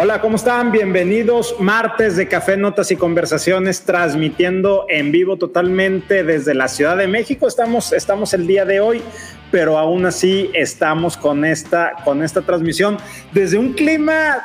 [0.00, 0.70] Hola, ¿cómo están?
[0.70, 1.56] Bienvenidos.
[1.58, 7.48] Martes de Café, Notas y Conversaciones, transmitiendo en vivo totalmente desde la Ciudad de México.
[7.48, 9.02] Estamos, estamos el día de hoy,
[9.50, 12.96] pero aún así estamos con esta, con esta transmisión
[13.32, 14.40] desde un clima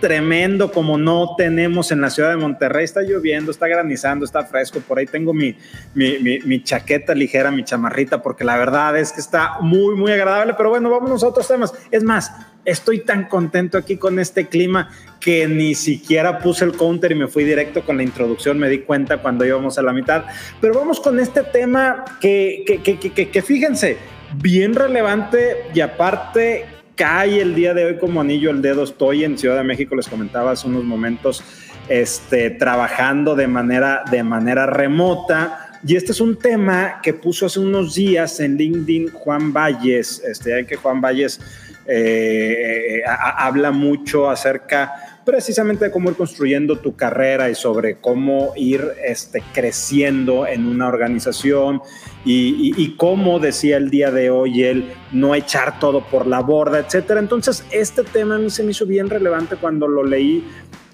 [0.00, 2.84] tremendo como no tenemos en la ciudad de Monterrey.
[2.84, 4.80] Está lloviendo, está granizando, está fresco.
[4.80, 5.56] Por ahí tengo mi,
[5.94, 10.54] mi, mi, chaqueta ligera, mi chamarrita, porque la verdad es que está muy, muy agradable.
[10.54, 11.72] Pero bueno, vámonos a otros temas.
[11.92, 12.32] Es más,
[12.66, 14.90] estoy tan contento aquí con este clima
[15.20, 18.80] que ni siquiera puse el counter y me fui directo con la introducción, me di
[18.80, 20.24] cuenta cuando íbamos a la mitad.
[20.60, 23.96] Pero vamos con este tema que, que, que, que fíjense,
[24.34, 26.66] bien relevante y aparte
[26.96, 28.84] cae el día de hoy como anillo al dedo.
[28.84, 31.42] Estoy en Ciudad de México, les comentaba hace unos momentos,
[31.88, 37.60] este, trabajando de manera, de manera remota y este es un tema que puso hace
[37.60, 41.40] unos días en LinkedIn Juan Valles, este, que Juan Valles
[41.88, 48.92] eh, habla mucho acerca precisamente de cómo ir construyendo tu carrera y sobre cómo ir
[49.04, 51.80] este, creciendo en una organización
[52.24, 56.78] y, y, cómo decía el día de hoy él no echar todo por la borda,
[56.78, 57.20] etcétera.
[57.20, 60.44] Entonces, este tema a mí se me hizo bien relevante cuando lo leí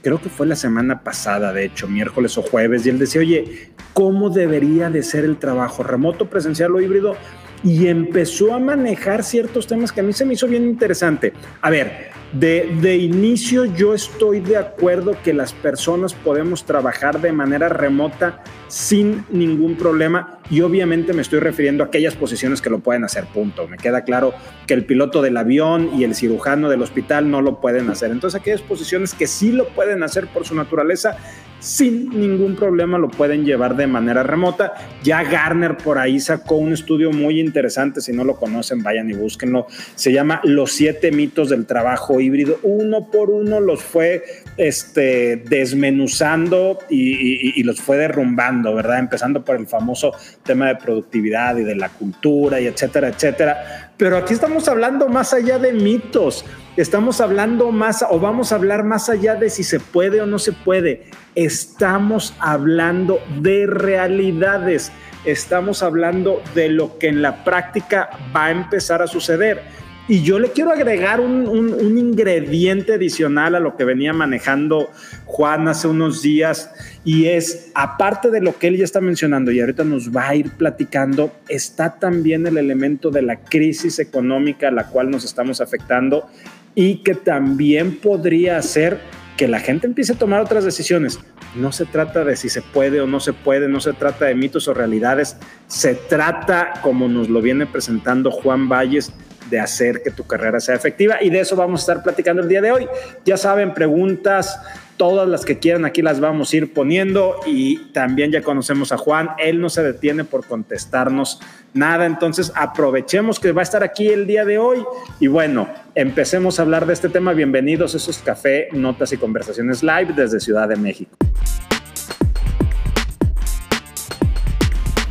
[0.02, 3.70] creo que fue la semana pasada, de hecho, miércoles o jueves, y él decía, oye,
[3.92, 7.16] ¿cómo debería de ser el trabajo remoto, presencial o híbrido?
[7.64, 11.32] Y empezó a manejar ciertos temas que a mí se me hizo bien interesante.
[11.60, 17.68] A ver, de, inicio yo estoy de acuerdo que las personas podemos trabajar de manera
[17.68, 23.04] remota sin ningún problema y obviamente me estoy refiriendo a aquellas posiciones que lo pueden
[23.04, 23.68] hacer, punto.
[23.68, 24.32] Me queda claro
[24.66, 28.10] que el piloto del avión y el cirujano del hospital no lo pueden hacer.
[28.10, 31.16] Entonces aquellas posiciones que sí lo pueden hacer por su naturaleza,
[31.62, 34.74] sin ningún problema lo pueden llevar de manera remota.
[35.04, 39.14] Ya Garner por ahí sacó un estudio muy interesante, si no lo conocen vayan y
[39.14, 39.66] búsquenlo.
[39.94, 42.58] Se llama Los siete mitos del trabajo híbrido.
[42.64, 44.24] Uno por uno los fue
[44.56, 48.98] este, desmenuzando y, los fue derrumbando, ¿verdad?
[48.98, 53.91] Empezando por el famoso tema de productividad y de la cultura y etcétera, etcétera.
[54.02, 56.44] Pero aquí estamos hablando más allá de mitos,
[56.76, 60.40] estamos hablando más o vamos a hablar más allá de si se puede o no
[60.40, 61.04] se puede.
[61.36, 64.90] Estamos hablando de realidades,
[65.24, 69.62] estamos hablando de lo que en la práctica va a empezar a suceder.
[70.08, 74.90] Y yo le quiero agregar un, ingrediente adicional a lo que venía manejando
[75.26, 76.70] Juan hace unos días
[77.04, 80.34] y es, aparte de lo que él ya está mencionando y ahorita nos va a
[80.34, 85.60] ir platicando, está también el elemento de la crisis económica a la cual nos estamos
[85.60, 86.28] afectando
[86.74, 88.98] y que también podría hacer
[89.36, 91.20] que la gente empiece a tomar otras decisiones.
[91.54, 94.34] No se trata de si se puede o no se puede, no se trata de
[94.34, 95.36] mitos o realidades,
[95.68, 99.12] se trata, como nos lo viene presentando Juan Valles,
[99.50, 101.22] de hacer que tu carrera sea efectiva.
[101.22, 102.88] Y de eso vamos a estar platicando el día de hoy.
[103.24, 104.58] Ya saben, preguntas,
[104.96, 108.98] todas las que quieran aquí las vamos a ir poniendo y también ya conocemos a
[108.98, 111.40] Juan, él no se detiene por contestarnos
[111.74, 114.84] nada, entonces aprovechemos que va a estar aquí el día de hoy
[115.18, 117.32] y bueno, empecemos a hablar de este tema.
[117.32, 121.16] Bienvenidos, a esos café, notas y conversaciones live desde Ciudad de México.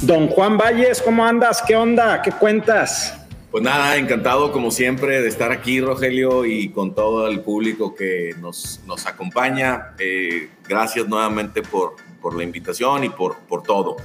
[0.02, 1.62] Don Juan Valles, ¿cómo andas?
[1.62, 2.22] ¿Qué onda?
[2.22, 3.21] ¿Qué cuentas?
[3.52, 8.34] Pues nada, encantado como siempre de estar aquí, Rogelio, y con todo el público que
[8.40, 9.90] nos, nos acompaña.
[10.00, 13.98] Eh, gracias nuevamente por, por, la invitación y por, por todo.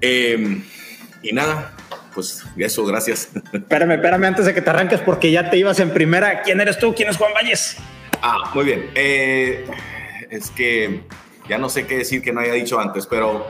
[0.00, 0.62] Eh,
[1.22, 1.76] y nada,
[2.14, 3.28] pues eso, gracias.
[3.52, 6.40] Espérame, espérame antes de que te arranques porque ya te ibas en primera.
[6.40, 6.94] ¿Quién eres tú?
[6.94, 7.76] ¿Quién es Juan Valles?
[8.22, 8.90] Ah, muy bien.
[8.94, 9.66] Eh,
[10.30, 11.02] es que
[11.50, 13.46] ya no sé qué decir que no haya dicho antes, pero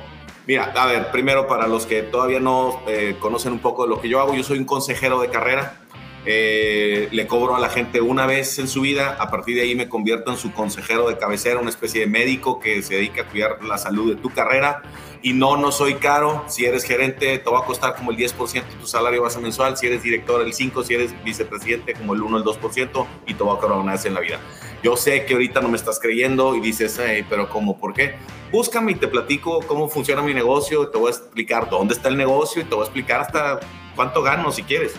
[0.46, 4.00] Mira, a ver, primero para los que todavía no eh, conocen un poco de lo
[4.00, 5.78] que yo hago, yo soy un consejero de carrera.
[6.24, 9.74] Eh, le cobro a la gente una vez en su vida, a partir de ahí
[9.74, 13.26] me convierto en su consejero de cabecera, una especie de médico que se dedica a
[13.26, 14.82] cuidar la salud de tu carrera.
[15.24, 16.44] Y no, no soy caro.
[16.48, 19.76] Si eres gerente, te va a costar como el 10% de tu salario base mensual.
[19.76, 20.82] Si eres director, el 5%.
[20.84, 23.06] Si eres vicepresidente, como el 1 el 2%.
[23.28, 24.40] Y te va a cobrar una vez en la vida.
[24.82, 27.78] Yo sé que ahorita no me estás creyendo y dices, pero ¿cómo?
[27.78, 28.16] ¿Por qué?
[28.50, 32.16] Búscame y te platico cómo funciona mi negocio, te voy a explicar dónde está el
[32.16, 33.60] negocio y te voy a explicar hasta
[33.94, 34.94] cuánto gano si quieres.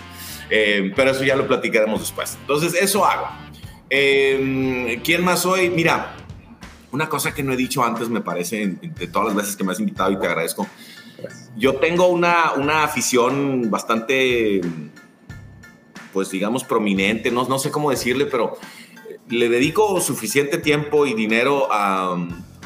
[0.50, 2.38] Eh, pero eso ya lo platicaremos después.
[2.42, 3.28] Entonces, eso hago.
[3.90, 5.70] Eh, ¿Quién más soy?
[5.70, 6.16] Mira,
[6.92, 9.72] una cosa que no he dicho antes, me parece, de todas las veces que me
[9.72, 10.68] has invitado y te agradezco.
[11.58, 14.62] Yo tengo una, una afición bastante,
[16.14, 18.58] pues digamos, prominente, no, no sé cómo decirle, pero
[19.30, 22.18] le dedico suficiente tiempo y dinero a,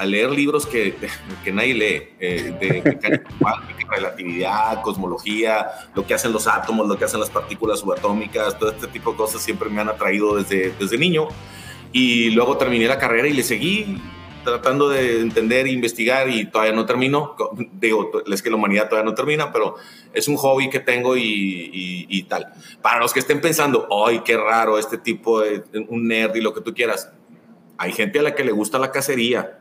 [0.05, 0.95] leer libros que,
[1.43, 2.97] que nadie lee, eh, de,
[3.89, 8.87] relatividad, cosmología, lo que hacen los átomos, lo que hacen las partículas subatómicas, todo este
[8.87, 11.27] tipo de cosas siempre me han atraído desde, desde niño.
[11.93, 13.97] Y luego terminé la carrera y le seguí
[14.47, 17.35] tratando de entender e investigar y todavía no termino.
[17.73, 19.75] Digo, es que la humanidad todavía no termina, pero
[20.13, 22.47] es un hobby que tengo y, tal.
[22.81, 26.53] Para los que estén pensando, ay, qué raro este tipo de un nerd y lo
[26.53, 27.11] que tú quieras,
[27.77, 29.59] hay gente a la que le gusta la cacería.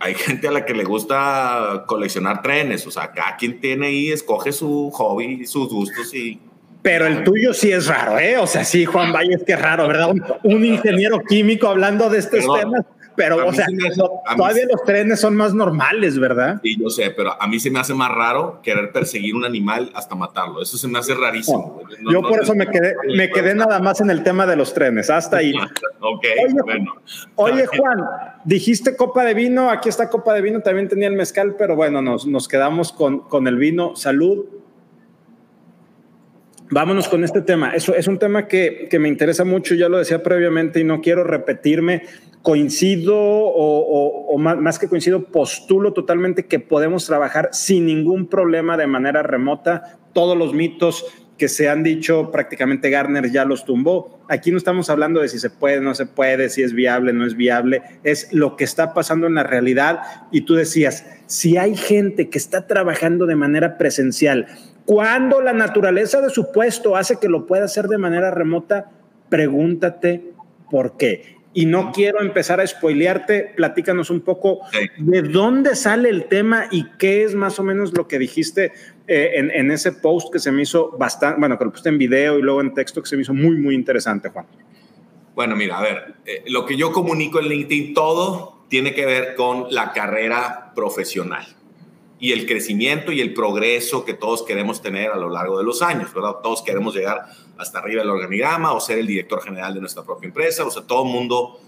[0.00, 4.10] Hay gente a la que le gusta coleccionar trenes, o sea, cada quien tiene ahí,
[4.10, 6.40] escoge su hobby, sus gustos y
[6.80, 8.38] pero el tuyo sí es raro, ¿eh?
[8.38, 10.10] O sea, sí, Juan Valle, es que es raro, ¿verdad?
[10.44, 12.84] Un, ingeniero químico hablando de estos temas.
[13.18, 13.66] Pero, o sea,
[14.36, 16.60] todavía los trenes son más normales, ¿verdad?
[16.62, 19.90] Sí, yo sé, pero a mí se me hace más raro querer perseguir un animal
[19.92, 20.62] hasta matarlo.
[20.62, 21.82] Eso se me hace rarísimo.
[22.12, 25.10] yo por eso me quedé, me quedé nada más en el tema de los trenes,
[25.10, 25.52] hasta ahí.
[26.00, 26.94] ok, oye, bueno.
[27.34, 28.04] Oye, Juan,
[28.44, 32.00] dijiste copa de vino, aquí está copa de vino, también tenía el mezcal, pero bueno,
[32.00, 33.96] nos, nos quedamos con, con el vino.
[33.96, 34.46] Salud.
[36.70, 37.70] Vámonos con este tema.
[37.70, 41.00] Eso es un tema que, que, me interesa mucho, ya lo decía previamente y no
[41.00, 42.02] quiero repetirme
[42.42, 49.22] coincido o, más, que coincido, postulo totalmente que podemos trabajar sin ningún problema de manera
[49.22, 49.98] remota.
[50.12, 51.04] Todos los mitos
[51.36, 54.20] que se han dicho, prácticamente Garner ya los tumbó.
[54.28, 57.26] Aquí no estamos hablando de si se puede, no se puede, si es viable, no
[57.26, 60.00] es viable, es lo que está pasando en la realidad.
[60.32, 64.46] Y tú decías, si hay gente que está trabajando de manera presencial,
[64.88, 68.90] cuando la naturaleza de su puesto hace que lo pueda hacer de manera remota,
[69.28, 70.32] pregúntate
[70.70, 71.36] por qué.
[71.52, 74.60] Y no quiero empezar a spoilearte, platícanos un poco
[74.96, 78.72] de dónde sale el tema y qué es más o menos lo que dijiste
[79.06, 82.38] eh, en, ese post que se me hizo bastante, bueno, que lo puse en video
[82.38, 84.46] y luego en texto que se me hizo muy, muy interesante, Juan.
[85.34, 89.34] Bueno, mira, a ver, eh, lo que yo comunico en LinkedIn, todo tiene que ver
[89.34, 91.57] con la carrera profesional
[92.20, 95.82] y el crecimiento y el progreso que todos queremos tener a lo largo de los
[95.82, 96.36] años, ¿verdad?
[96.42, 97.26] Todos queremos llegar
[97.56, 100.82] hasta arriba del organigrama o ser el director general de nuestra propia empresa, o sea,
[100.82, 101.60] todo el mundo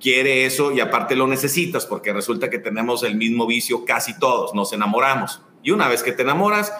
[0.00, 4.54] quiere eso y aparte lo necesitas porque resulta que tenemos el mismo vicio casi todos,
[4.54, 5.42] nos enamoramos.
[5.62, 6.72] Y una vez que te enamoras,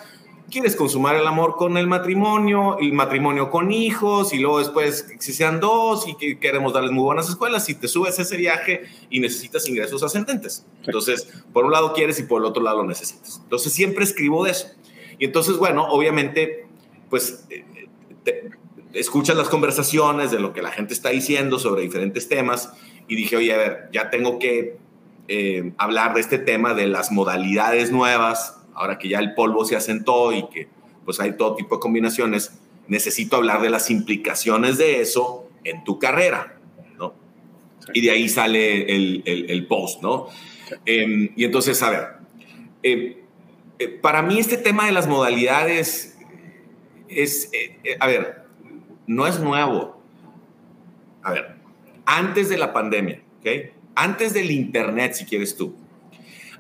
[0.50, 5.32] quieres consumar el amor con el matrimonio, el matrimonio con hijos, y luego después si
[5.32, 9.20] sean dos y que queremos darles muy buenas escuelas, y te subes ese viaje y
[9.20, 10.66] necesitas ingresos ascendentes.
[10.84, 13.40] Entonces, por un lado quieres y por el otro lado lo necesitas.
[13.42, 14.68] Entonces, siempre escribo de eso.
[15.18, 16.66] Y entonces, bueno, obviamente,
[17.10, 17.64] pues eh,
[18.92, 22.72] escuchas las conversaciones de lo que la gente está diciendo sobre diferentes temas
[23.06, 24.78] y dije, oye, a ver, ya tengo que
[25.28, 29.76] eh, hablar de este tema de las modalidades nuevas ahora que ya el polvo se
[29.76, 30.68] asentó y que
[31.04, 35.98] pues hay todo tipo de combinaciones, necesito hablar de las implicaciones de eso en tu
[35.98, 36.58] carrera,
[36.96, 37.14] ¿no?
[37.92, 40.28] Y de ahí sale el, el, post, ¿no?
[40.84, 42.06] Em, y entonces, a ver,
[42.82, 43.14] em,
[43.78, 46.18] eh, para mí este tema de las modalidades
[47.08, 48.44] es, eh, eh, a ver,
[49.06, 50.00] no es nuevo.
[51.22, 51.56] A ver,
[52.04, 53.72] antes de la pandemia, ¿ok?
[53.94, 55.74] Antes del Internet, si quieres tú,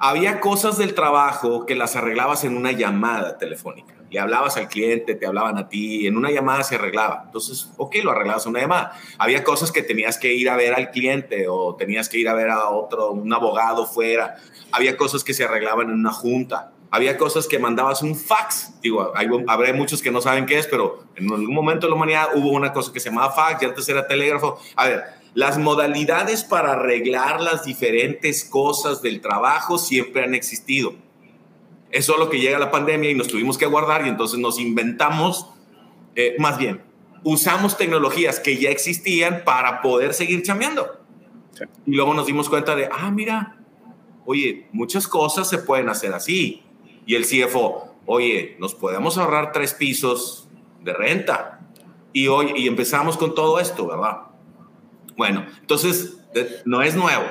[0.00, 3.94] había cosas del trabajo que las arreglabas en una llamada telefónica.
[4.10, 7.24] Le hablabas al cliente, te hablaban a ti, en una llamada se arreglaba.
[7.26, 8.92] Entonces, ok, lo arreglabas en una llamada.
[9.18, 12.34] Había cosas que tenías que ir a ver al cliente o tenías que ir a
[12.34, 14.36] ver a otro, un abogado fuera.
[14.72, 16.72] Había cosas que se arreglaban en una junta.
[16.90, 18.80] Había cosas que mandabas un fax.
[18.80, 21.96] Digo, hay, habrá muchos que no saben qué es, pero en algún momento de la
[21.96, 24.58] humanidad hubo una cosa que se llamaba fax y antes era telégrafo.
[24.74, 25.04] A ver,
[25.34, 30.94] las modalidades para arreglar las diferentes cosas del trabajo siempre han existido.
[31.90, 35.46] Es solo que llega la pandemia y nos tuvimos que guardar y entonces nos inventamos,
[36.16, 36.82] eh, más bien,
[37.24, 40.98] usamos tecnologías que ya existían para poder seguir chambeando.
[41.86, 43.56] Y luego nos dimos cuenta de, ah, mira,
[44.24, 46.62] oye, muchas cosas se pueden hacer así.
[47.06, 50.48] Y el CFO, oye, nos podemos ahorrar tres pisos
[50.82, 51.60] de renta.
[52.12, 54.27] Y hoy y empezamos con todo esto, ¿verdad?
[55.18, 56.16] Bueno, entonces
[56.64, 57.24] no es nuevo.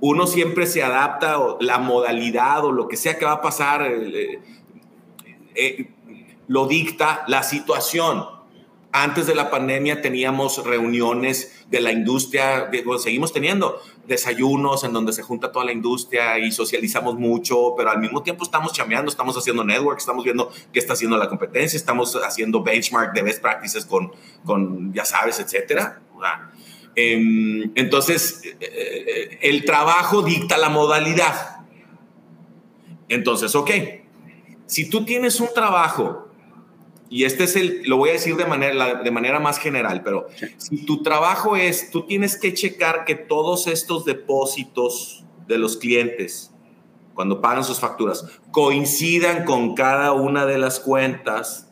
[0.00, 3.82] Uno siempre se adapta o la modalidad o lo que sea que va a pasar,
[3.82, 4.40] eh,
[5.54, 5.90] eh,
[6.48, 8.24] lo dicta la situación.
[8.90, 12.68] Antes de la pandemia teníamos reuniones de la industria,
[12.98, 18.00] seguimos teniendo desayunos en donde se junta toda la industria y socializamos mucho, pero al
[18.00, 22.16] mismo tiempo estamos chameando, estamos haciendo network, estamos viendo qué está haciendo la competencia, estamos
[22.16, 24.12] haciendo benchmark de best practices con,
[24.44, 26.02] con ya sabes, etcétera.
[26.94, 31.60] Em, entonces, eh, el trabajo dicta la modalidad.
[33.08, 33.70] Entonces, ok,
[34.66, 36.28] si tú tienes un trabajo,
[37.08, 40.28] y este es el, lo voy a decir de manera, de manera más general, pero
[40.56, 46.54] si tu trabajo es, tú tienes que checar que todos estos depósitos de los clientes,
[47.12, 51.70] cuando pagan sus facturas, coincidan con cada una de las cuentas,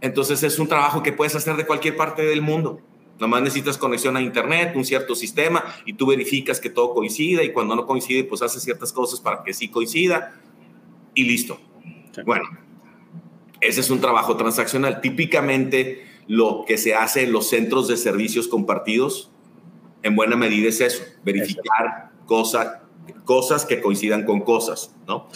[0.00, 2.80] entonces es un trabajo que puedes hacer de cualquier parte del mundo.
[3.22, 7.52] Nomás necesitas conexión a internet, un cierto sistema y tú verificas que todo coincida y
[7.52, 10.34] cuando no coincide, pues haces ciertas cosas para que sí coincida
[11.14, 11.60] y listo.
[12.26, 12.42] Bueno,
[13.60, 15.00] ese es un trabajo transaccional.
[15.00, 19.30] Típicamente lo que se hace en los centros de servicios compartidos,
[20.02, 22.80] en buena medida es eso, verificar cosas
[23.24, 25.28] cosas que coincidan con cosas, ¿no?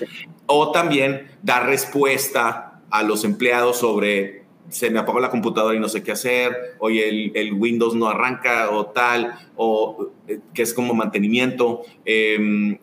[0.46, 5.88] O también dar respuesta a los empleados sobre se me apagó la computadora y no
[5.88, 10.74] sé qué hacer, oye, el, el Windows no arranca o tal, o eh, que es
[10.74, 12.78] como mantenimiento, em,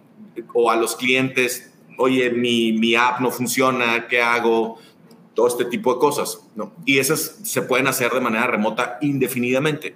[0.54, 4.78] o a los clientes, oye, mi, mi, app no funciona, ¿qué hago?
[5.34, 6.74] Todo este tipo de cosas, ¿no?
[6.86, 9.96] Y esas se pueden hacer de manera remota indefinidamente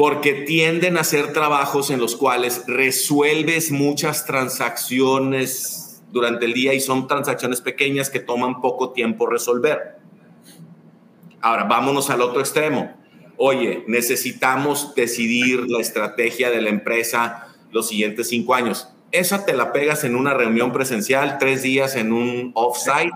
[0.00, 6.80] porque tienden a ser trabajos en los cuales resuelves muchas transacciones durante el día y
[6.80, 9.99] son transacciones pequeñas que toman poco tiempo resolver.
[11.40, 12.94] Ahora, vámonos al otro extremo.
[13.36, 18.88] Oye, necesitamos decidir la estrategia de la empresa los siguientes cinco años.
[19.12, 23.10] Esa te la pegas en una reunión presencial, tres días en un offsite,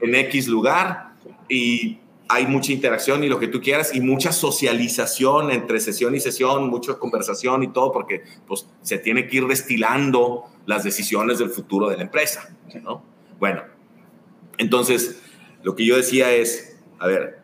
[0.00, 1.10] en X lugar,
[1.48, 6.20] y hay mucha interacción y lo que tú quieras y mucha socialización entre sesión y
[6.20, 11.50] sesión, mucha conversación y todo, porque pues, se tiene que ir destilando las decisiones del
[11.50, 13.02] futuro de la empresa, ¿no?
[13.40, 13.62] Bueno,
[14.58, 15.20] entonces,
[15.64, 17.39] lo que yo decía es, a ver,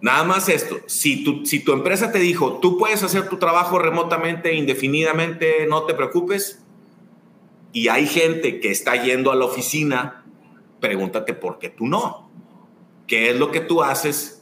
[0.00, 3.78] nada más esto, si tu, si tu empresa te dijo, tú puedes hacer tu trabajo
[3.78, 6.64] remotamente, indefinidamente, no te preocupes,
[7.72, 10.24] y hay gente que está yendo a la oficina,
[10.80, 12.28] pregúntate por qué tú no
[13.08, 14.40] qué es lo que tú haces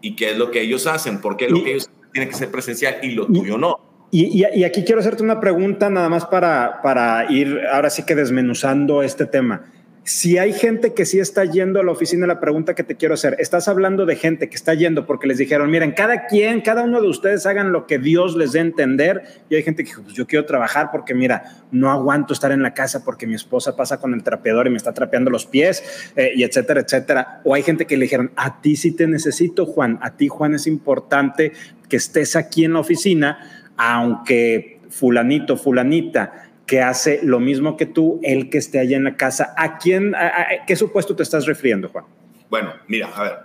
[0.00, 2.96] y qué es lo que ellos hacen, porque lo que ellos tienen que ser presencial
[3.02, 3.78] y lo tuyo no.
[4.10, 8.14] Y, y, aquí quiero hacerte una pregunta nada más para, para ir ahora sí que
[8.14, 9.64] desmenuzando este tema.
[10.06, 13.14] Si hay gente que sí está yendo a la oficina, la pregunta que te quiero
[13.14, 16.82] hacer, estás hablando de gente que está yendo porque les dijeron, miren, cada quien, cada
[16.82, 19.22] uno de ustedes hagan lo que Dios les dé a entender.
[19.48, 22.60] Y hay gente que dijo, pues yo quiero trabajar porque mira, no aguanto estar en
[22.60, 26.12] la casa porque mi esposa pasa con el trapeador y me está trapeando los pies
[26.16, 27.40] eh, y etcétera, etcétera.
[27.42, 30.52] O hay gente que le dijeron, a ti sí te necesito, Juan, a ti, Juan,
[30.54, 31.52] es importante
[31.88, 38.20] que estés aquí en la oficina, aunque fulanito, fulanita que hace lo mismo que tú,
[38.22, 39.54] el que esté allá en la casa.
[39.56, 40.14] ¿A quién,
[40.66, 42.04] qué supuesto te estás refiriendo, Juan?
[42.48, 43.38] Bueno, mira, a ver.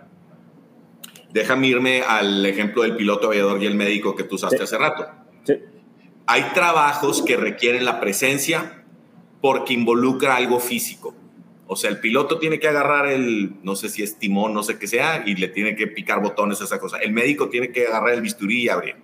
[1.31, 5.07] Déjame irme al ejemplo del piloto aviador y el médico que tú usaste hace rato.
[5.43, 5.55] Sí.
[6.25, 8.83] Hay trabajos que requieren la presencia
[9.41, 11.15] porque involucra algo físico.
[11.67, 14.79] O sea, el piloto tiene que agarrar el, no sé si es timón, no sé
[14.79, 16.97] qué sea, y le tiene que picar botones, esa cosa.
[16.97, 18.95] El médico tiene que agarrar el bisturí y abrir.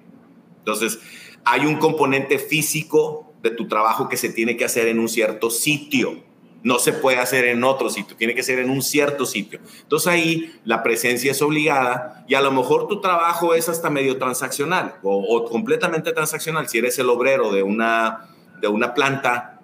[0.59, 0.99] Entonces,
[1.43, 5.51] hay un componente físico de tu trabajo que se tiene que hacer en un cierto
[5.51, 6.23] sitio.
[6.63, 9.59] No se puede hacer en otro sitio, tiene que ser en un cierto sitio.
[9.83, 14.17] Entonces ahí la presencia es obligada y a lo mejor tu trabajo es hasta medio
[14.17, 16.67] transaccional o, completamente transaccional.
[16.67, 19.61] Si eres el obrero de una, de una planta,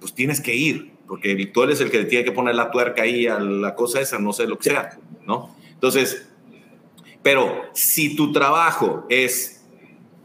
[0.00, 3.26] pues tienes que ir, porque tú eres el que tiene que poner la tuerca ahí
[3.26, 5.56] a la cosa esa, no sé lo que sea, ¿no?
[5.72, 6.28] Entonces,
[7.22, 9.64] pero si tu trabajo es,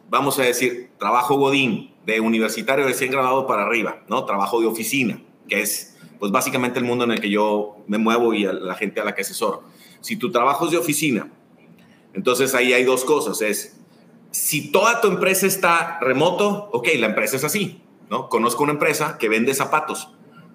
[0.10, 4.25] vamos a decir, trabajo godín, de universitario recién graduado para arriba, ¿no?
[4.25, 8.33] Trabajo de oficina, que es pues básicamente el mundo en el que yo me muevo
[8.33, 9.63] y la gente a la que asesoro.
[10.01, 11.29] Si tu trabajo es de oficina,
[12.13, 13.79] entonces ahí hay dos cosas, es
[14.31, 18.29] si toda tu empresa está remoto, ok, la empresa es así, ¿no?
[18.29, 20.10] Conozco una empresa que vende zapatos,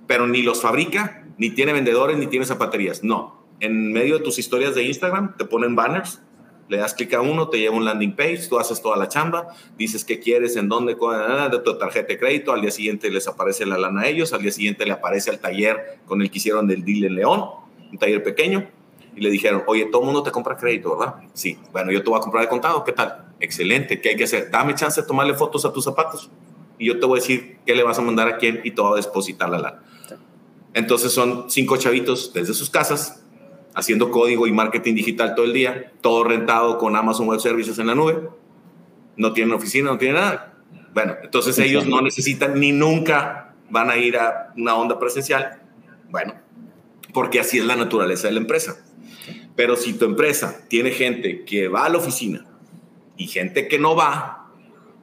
[0.07, 3.47] pero ni los fabrica, ni tiene vendedores, ni tiene zapaterías, no.
[3.61, 6.21] En medio de tus historias de Instagram te ponen banners
[6.69, 9.49] le das clic a uno, te lleva un landing page, tú haces toda la chamba,
[9.77, 13.65] dices qué quieres, en dónde, de tu tarjeta de crédito, al día siguiente les aparece
[13.67, 16.67] la lana a ellos, al día siguiente le aparece al taller con el que hicieron
[16.67, 17.45] del deal en León,
[17.91, 18.69] un taller pequeño,
[19.17, 21.17] y le dijeron, oye, todo el mundo te compra crédito, ¿verdad?
[21.33, 23.33] Sí, bueno, yo te voy a comprar de contado, ¿qué tal?
[23.41, 24.51] Excelente, ¿qué hay que hacer?
[24.51, 26.31] Dame chance de tomarle fotos a tus zapatos
[26.79, 28.81] y yo te voy a decir qué le vas a mandar a quién y te
[28.81, 29.83] voy a depositar la lana.
[30.75, 33.25] Entonces son cinco chavitos desde sus casas
[33.79, 37.87] haciendo código y marketing digital todo el día, todo rentado con Amazon Web Services en
[37.87, 38.29] la nube,
[39.17, 40.55] no tienen oficina, no tienen nada.
[40.93, 45.63] Bueno, entonces ellos no necesitan ni nunca van a ir a una onda presencial.
[46.11, 46.35] Bueno,
[47.15, 48.85] porque así es la naturaleza de la empresa.
[49.55, 52.47] Pero si tu empresa tiene gente que va a la oficina
[53.17, 54.51] y gente que no va,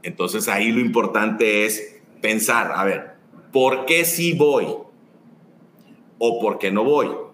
[0.04, 3.14] entonces ahí lo importante es pensar, a ver,
[3.54, 4.66] ¿por qué sí voy?
[6.18, 7.25] ¿O por qué no voy?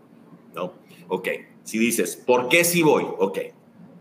[1.14, 1.28] Ok,
[1.66, 3.04] si dices, ¿por qué sí voy?
[3.18, 3.38] Ok,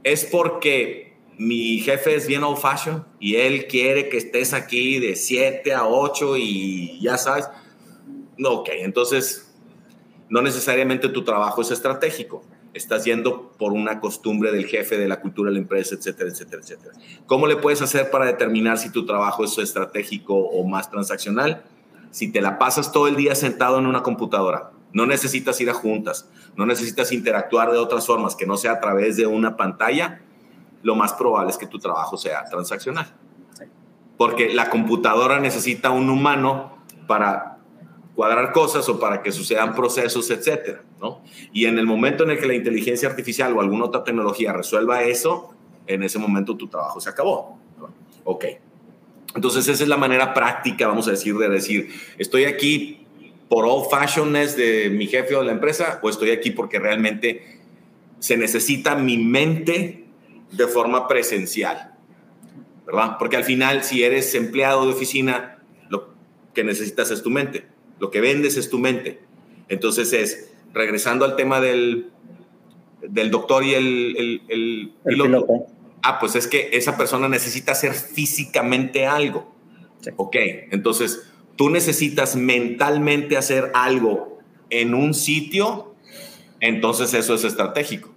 [0.05, 5.17] es porque mi jefe es bien old fashion y él quiere que estés aquí de
[5.17, 7.49] 7 a 8 y ya sabes.
[8.38, 9.52] No, ok, entonces
[10.29, 12.45] no necesariamente tu trabajo es estratégico.
[12.75, 16.62] Estás yendo por una costumbre del jefe, de la cultura de la empresa, etcétera, etcétera,
[16.62, 16.95] etcétera.
[17.26, 21.64] ¿Cómo le puedes hacer para determinar si tu trabajo es estratégico o más transaccional?
[22.12, 25.75] Si te la pasas todo el día sentado en una computadora, no necesitas ir a
[25.75, 30.21] juntas, no necesitas interactuar de otras formas que no sea a través de una pantalla,
[30.83, 33.15] lo más probable es que tu trabajo sea transaccional.
[34.17, 37.59] Porque la computadora necesita un humano para
[38.15, 41.23] cuadrar cosas o para que sucedan procesos, etcétera, ¿no?
[41.53, 45.03] Y en el momento en el que la inteligencia artificial o alguna otra tecnología resuelva
[45.03, 45.55] eso,
[45.87, 47.59] en ese momento tu trabajo se acabó.
[48.25, 48.45] Ok.
[49.35, 53.00] Entonces esa es la manera práctica, vamos a decir, de decir, estoy aquí
[53.50, 57.59] por old fashionedness de mi jefe o de la empresa o estoy aquí porque realmente
[58.21, 60.04] se necesita mi mente
[60.52, 61.95] de forma presencial,
[62.87, 63.16] ¿verdad?
[63.19, 66.14] Porque al final, si eres empleado de oficina, lo
[66.54, 67.64] que necesitas es tu mente,
[67.99, 69.19] lo que vendes es tu mente.
[69.69, 72.11] Entonces es, regresando al tema del,
[73.02, 75.66] del doctor y el, el, piloto,
[76.02, 79.52] ah, pues es que esa persona necesita hacer físicamente algo.
[80.16, 80.37] Ok,
[80.71, 81.30] entonces
[81.61, 84.38] tú necesitas mentalmente hacer algo
[84.71, 85.95] en un sitio,
[86.59, 88.14] entonces eso es estratégico.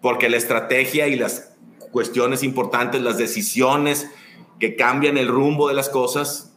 [0.00, 1.52] Porque la estrategia y las
[1.90, 4.08] cuestiones importantes, las decisiones
[4.58, 6.54] que cambian el rumbo de las cosas,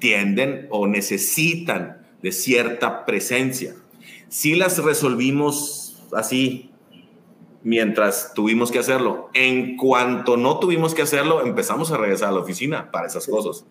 [0.00, 3.76] tienden o necesitan de cierta presencia.
[4.28, 6.72] Si las resolvimos así
[7.62, 12.40] mientras tuvimos que hacerlo, en cuanto no tuvimos que hacerlo, empezamos a regresar a la
[12.40, 13.66] oficina para esas cosas.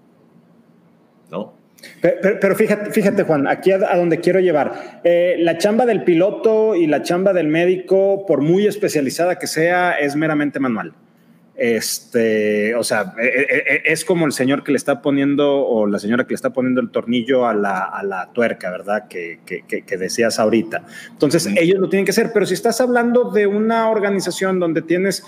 [1.35, 1.53] ¿No?
[2.01, 5.01] Pero, fíjate, fíjate, Juan, aquí a, donde quiero llevar.
[5.03, 9.91] Eh, la chamba del piloto y la chamba del médico, por muy especializada que sea,
[9.91, 10.93] es meramente manual.
[11.57, 15.87] Este, o sea, e, e, e, es como el señor que le está poniendo o
[15.87, 19.07] la señora que le está poniendo el tornillo a la, tuerca, ¿verdad?
[19.07, 20.83] Que, que, decías ahorita.
[21.11, 25.23] Entonces, ellos lo tienen que hacer, pero si estás hablando de una organización donde tienes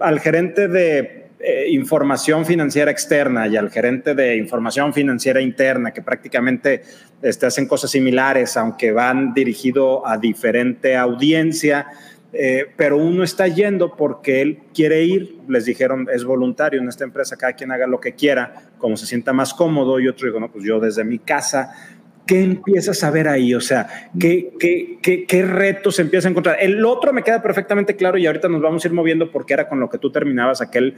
[0.00, 6.02] al gerente de eh, información financiera externa y al gerente de información financiera interna, que
[6.02, 6.82] prácticamente
[7.22, 11.86] este, hacen cosas similares, aunque van dirigido a diferente audiencia,
[12.32, 17.04] eh, pero uno está yendo porque él quiere ir, les dijeron, es voluntario en esta
[17.04, 20.40] empresa, cada quien haga lo que quiera, como se sienta más cómodo, y otro digo,
[20.40, 21.72] no, pues yo desde mi casa
[22.28, 23.54] ¿qué empiezas a ver ahí?
[23.54, 26.58] O sea, ¿qué, qué, qué, qué retos empiezas a encontrar?
[26.60, 29.66] El otro me queda perfectamente claro y ahorita nos vamos a ir moviendo porque era
[29.66, 30.94] con lo que tú terminabas aquel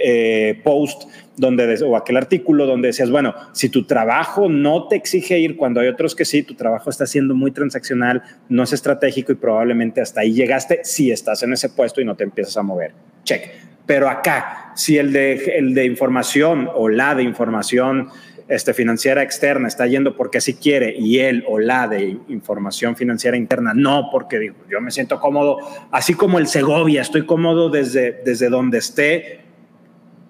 [0.00, 1.04] eh, post
[1.36, 5.80] donde, o aquel artículo donde decías, bueno, si tu trabajo no te exige ir cuando
[5.80, 10.00] hay otros que sí, tu trabajo está siendo muy transaccional, no es estratégico y probablemente
[10.00, 12.92] hasta ahí llegaste si estás en ese puesto y no te empiezas a mover.
[13.22, 13.42] Check.
[13.86, 18.08] Pero acá, si el de, el de información o la de información
[18.48, 23.36] este, financiera externa está yendo porque así quiere y él o la de información financiera
[23.36, 25.58] interna no, porque digo, yo me siento cómodo,
[25.90, 29.40] así como el Segovia, estoy cómodo desde, desde donde esté,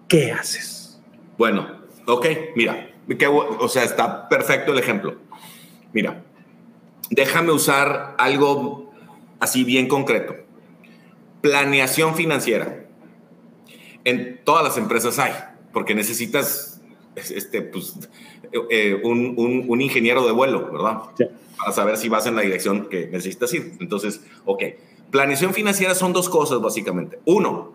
[0.08, 1.00] ¿qué haces?
[1.38, 2.88] Bueno, ok, mira,
[3.58, 5.16] o sea, está perfecto el ejemplo.
[5.92, 6.22] Mira,
[7.10, 8.92] déjame usar algo
[9.40, 10.36] así bien concreto.
[11.40, 12.86] Planeación financiera.
[14.04, 15.32] En todas las empresas hay,
[15.72, 16.71] porque necesitas
[17.16, 17.94] este, pues,
[18.70, 19.34] eh, un,
[19.68, 21.02] un, ingeniero de vuelo, ¿verdad?
[21.58, 23.74] Para saber si vas en la dirección que necesitas ir.
[23.80, 24.62] Entonces, ok.
[25.10, 27.18] Planeación financiera son dos cosas, básicamente.
[27.26, 27.72] Uno,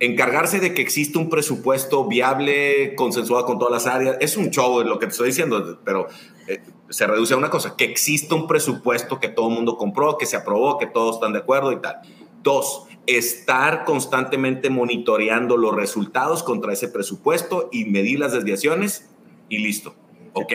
[0.00, 4.16] encargarse de que existe un presupuesto viable, consensuado con todas las áreas.
[4.20, 6.08] Es un show lo que te estoy diciendo, pero
[6.48, 10.18] eh, se reduce a una cosa, que existe un presupuesto que todo el mundo compró,
[10.18, 12.00] que se aprobó, que todos están de acuerdo y tal.
[12.44, 19.08] Dos, estar constantemente monitoreando los resultados contra ese presupuesto y medir las desviaciones
[19.48, 19.94] y listo.
[20.34, 20.52] Ok.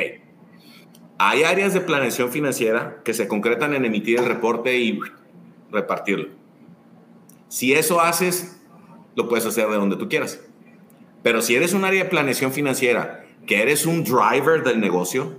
[1.17, 4.99] Hay áreas de planeación financiera que se concretan en emitir el reporte y
[5.71, 6.29] repartirlo.
[7.47, 8.61] Si eso haces,
[9.15, 10.41] lo puedes hacer de donde tú quieras.
[11.23, 15.37] Pero si eres un área de planeación financiera, que eres un driver del negocio,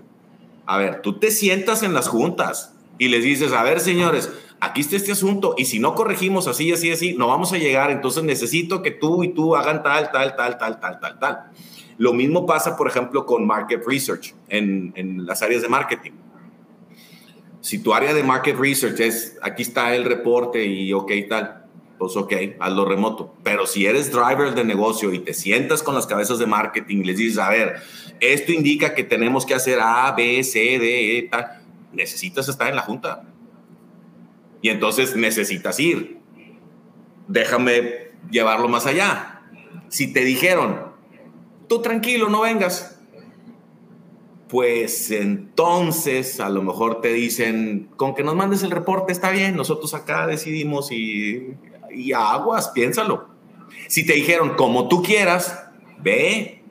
[0.67, 4.83] a ver, tú te sientas en las juntas y les dices, a ver, señores, aquí
[4.83, 8.23] está este asunto y si no corregimos así, así, así, no vamos a llegar, entonces
[8.23, 11.39] necesito que tú y tú hagan tal, tal, tal, tal, tal, tal, tal.
[11.97, 16.13] Lo mismo pasa, por ejemplo, con market research en, en las áreas de marketing.
[17.61, 21.65] Si tu área de market research es, aquí está el reporte y ok, tal,
[21.99, 23.35] pues ok, hazlo remoto.
[23.43, 27.19] Pero si eres driver de negocio y te sientas con las cabezas de marketing les
[27.19, 27.77] dices, a ver,
[28.21, 31.61] esto indica que tenemos que hacer A, B, C, D, E, tal,
[31.93, 33.25] necesitas estar en la junta
[34.63, 36.19] y entonces necesitas ir.
[37.29, 39.43] Déjame llevarlo más allá.
[39.89, 40.93] Si te dijeron,
[41.69, 42.97] tú tranquilo, no vengas.
[44.49, 49.55] pues entonces a lo mejor te dicen, con que nos mandes el reporte está bien,
[49.55, 51.55] nosotros acá decidimos y,
[51.95, 53.29] y aguas, piénsalo.
[53.87, 55.67] Si te dijeron, como tú quieras,
[56.03, 56.65] ve.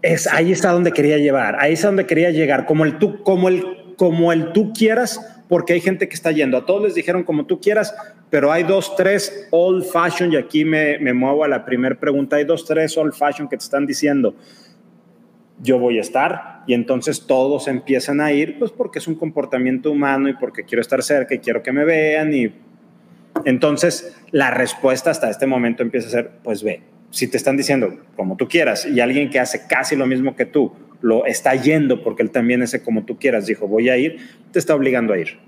[0.00, 3.48] Es, ahí está donde quería llevar, ahí está donde quería llegar, como el tú, como
[3.48, 6.56] el, como el tú quieras, porque hay gente que está yendo.
[6.56, 7.94] A todos les dijeron como tú quieras,
[8.30, 12.34] pero hay dos, tres old fashion, y aquí me, me muevo a la primera pregunta,
[12.34, 14.34] hay dos, tres old fashion que te están diciendo,
[15.62, 19.92] yo voy a estar y entonces todos empiezan a ir, pues porque es un comportamiento
[19.92, 22.52] humano y porque quiero estar cerca y quiero que me vean y
[23.44, 28.00] entonces la respuesta hasta este momento empieza a ser, pues ve, si te están diciendo
[28.16, 32.02] como tú quieras y alguien que hace casi lo mismo que tú lo está yendo
[32.02, 34.18] porque él también ese como tú quieras dijo voy a ir,
[34.52, 35.38] te está obligando a ir.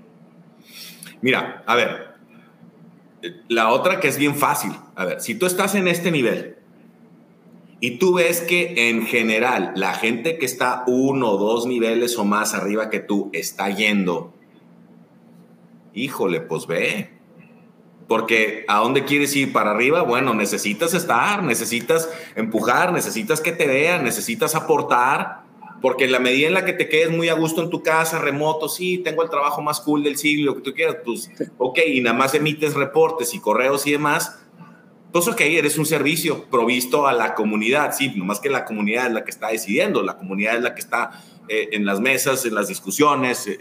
[1.21, 2.15] Mira, a ver,
[3.47, 6.57] la otra que es bien fácil, a ver, si tú estás en este nivel
[7.79, 12.25] y tú ves que en general la gente que está uno o dos niveles o
[12.25, 14.33] más arriba que tú está yendo,
[15.93, 17.09] híjole, pues ve.
[18.07, 19.51] Porque ¿a dónde quieres ir?
[19.51, 20.03] ¿Para arriba?
[20.03, 25.44] Bueno, necesitas estar, necesitas empujar, necesitas que te vean, necesitas aportar.
[25.85, 28.17] Porque en la medida en la que te quedes muy a gusto en tu casa,
[28.17, 32.01] remoto, sí, tengo el trabajo más cool del siglo, que tú quieras, pues, ok, y
[32.01, 34.39] nada más emites reportes y correos y demás,
[35.11, 39.13] pues ok, eres un servicio provisto a la comunidad, sí, nomás que la comunidad es
[39.13, 42.55] la que está decidiendo, la comunidad es la que está eh, en las mesas, en
[42.55, 43.59] las discusiones, eh,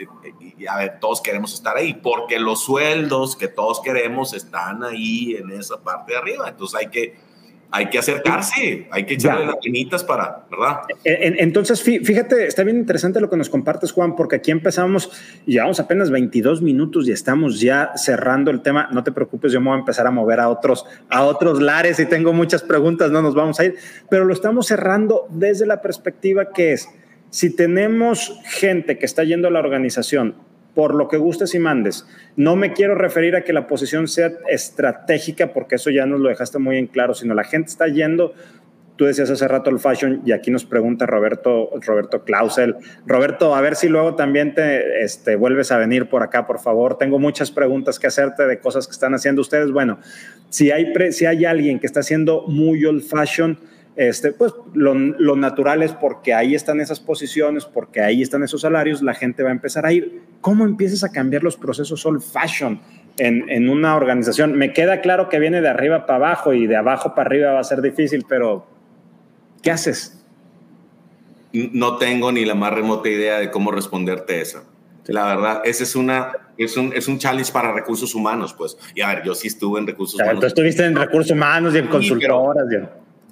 [0.57, 5.37] y a ver, todos queremos estar ahí, porque los sueldos que todos queremos están ahí
[5.39, 7.34] en esa parte de arriba, entonces hay que
[7.77, 10.83] hay que acercarse, hay que echarle las pinitas para, ¿verdad?
[11.03, 15.11] Entonces, fíjate, está bien interesante lo que nos compartes, Juan, porque aquí empezamos
[15.45, 18.89] llevamos apenas 22 minutos y estamos ya cerrando el tema.
[18.93, 21.99] No te preocupes, yo me voy a empezar a mover a otros, a otros lares
[21.99, 23.75] y tengo muchas preguntas, no nos vamos a ir,
[24.09, 26.89] pero lo estamos cerrando desde la perspectiva que es,
[27.31, 30.37] si tenemos gente que está yendo a la organización
[30.75, 32.07] por lo que gustes y mandes.
[32.37, 36.29] No me quiero referir a que la posición sea estratégica, porque eso ya nos lo
[36.29, 38.35] dejaste muy en claro, sino la gente está yendo.
[38.97, 42.77] Tú decías hace rato el fashion y aquí nos pregunta Roberto, Roberto Clausel.
[43.07, 46.97] Roberto, a ver si luego también te este, vuelves a venir por acá, por favor.
[46.97, 49.73] Tengo muchas preguntas que hacerte de cosas que están haciendo ustedes.
[49.73, 49.99] Bueno,
[50.49, 53.59] si hay, si hay alguien que está haciendo muy old fashion,
[53.97, 54.95] este, pues lo,
[55.37, 59.51] natural es porque ahí están esas posiciones, porque ahí están esos salarios, la gente va
[59.51, 60.23] a empezar a ir.
[60.41, 62.81] ¿Cómo empiezas a cambiar los procesos old fashion
[63.19, 64.59] en, en una organización?
[64.59, 67.61] Me queda claro que viene de arriba para abajo y de abajo para arriba va
[67.61, 68.67] a ser difícil, pero
[69.63, 70.21] ¿qué haces?
[71.53, 74.65] No tengo ni la más remota idea de cómo responderte eso.
[75.07, 78.77] La verdad, ese es una es un, es un challenge para recursos humanos, pues.
[78.95, 80.41] Y a ver, yo sí estuve en recursos humanos.
[80.41, 82.67] Tú estuviste en recursos humanos y en consultoras.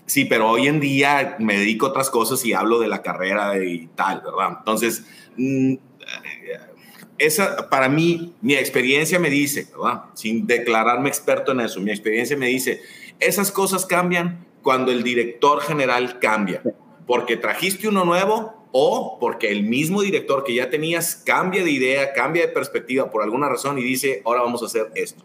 [0.07, 3.63] Sí, pero hoy en día me dedico a otras cosas y hablo de la carrera
[3.65, 4.59] y tal, ¿verdad?
[4.59, 5.05] Entonces,
[5.37, 5.75] mm,
[7.19, 10.05] esa para mí, mi experiencia me dice, ¿verdad?
[10.15, 12.83] Sin declararme experto en eso, mi experiencia me dice,
[13.21, 16.63] esas cosas cambian cuando el director general cambia,
[17.07, 22.13] porque trajiste uno nuevo o porque el mismo director que ya tenías cambia de idea,
[22.13, 25.23] cambia de perspectiva por alguna razón y dice, ahora vamos a hacer esto.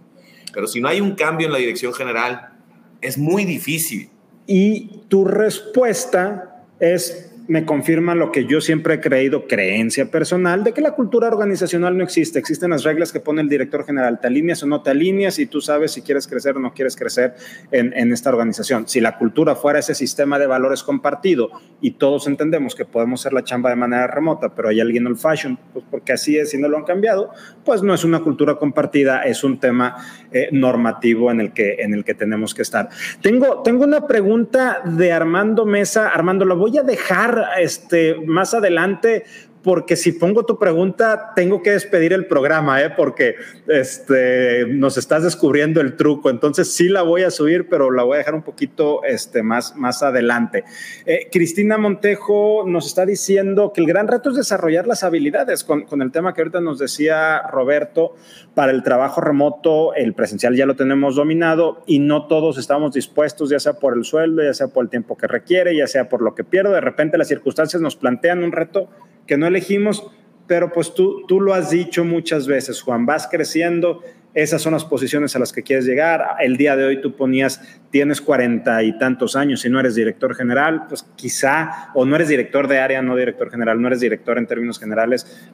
[0.54, 2.58] Pero si no hay un cambio en la dirección general,
[3.02, 4.10] es muy difícil
[4.48, 10.74] y tu respuesta es me confirma lo que yo siempre he creído, creencia personal, de
[10.74, 12.40] que la cultura organizacional no existe.
[12.40, 14.20] Existen las reglas que pone el director general.
[14.20, 16.96] Te alineas o no te alineas y tú sabes si quieres crecer o no quieres
[16.96, 17.36] crecer
[17.72, 18.88] en, en esta organización.
[18.88, 23.34] Si la cultura fuera ese sistema de valores compartido y todos entendemos que podemos hacer
[23.34, 26.58] la chamba de manera remota, pero hay alguien old fashion, pues porque así es y
[26.58, 27.32] no lo han cambiado,
[27.64, 29.96] pues no es una cultura compartida, es un tema
[30.32, 32.90] eh, normativo en el, que, en el que tenemos que estar.
[33.22, 36.10] Tengo, tengo una pregunta de Armando Mesa.
[36.10, 39.26] Armando, lo voy a dejar este, más adelante
[39.64, 42.90] porque si pongo tu pregunta, tengo que despedir el programa, ¿eh?
[42.96, 43.36] porque
[43.68, 46.30] este, nos estás descubriendo el truco.
[46.30, 49.76] Entonces sí la voy a subir, pero la voy a dejar un poquito este, más,
[49.76, 50.64] más adelante.
[51.06, 55.84] Eh, Cristina Montejo nos está diciendo que el gran reto es desarrollar las habilidades con,
[55.84, 58.16] con el tema que ahorita nos decía Roberto.
[58.54, 63.50] Para el trabajo remoto, el presencial ya lo tenemos dominado y no todos estamos dispuestos,
[63.50, 66.22] ya sea por el sueldo, ya sea por el tiempo que requiere, ya sea por
[66.22, 66.72] lo que pierdo.
[66.72, 68.90] De repente las circunstancias nos plantean un reto
[69.28, 70.08] que no elegimos,
[70.48, 74.02] pero pues tú, tú lo has dicho muchas veces, Juan, vas creciendo,
[74.34, 76.24] esas son las posiciones a las que quieres llegar.
[76.40, 77.60] El día de hoy tú ponías,
[77.90, 82.28] tienes cuarenta y tantos años y no eres director general, pues quizá, o no eres
[82.28, 85.50] director de área, no director general, no eres director en términos generales.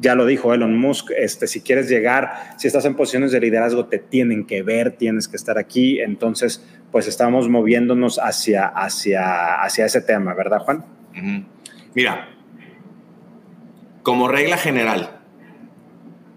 [0.00, 3.86] Ya lo dijo Elon Musk, este, si quieres llegar, si estás en posiciones de liderazgo,
[3.86, 5.98] te tienen que ver, tienes que estar aquí.
[5.98, 10.84] Entonces, pues estamos moviéndonos hacia, hacia, hacia ese tema, ¿verdad, Juan?
[11.94, 12.28] Mira,
[14.08, 15.20] como regla general,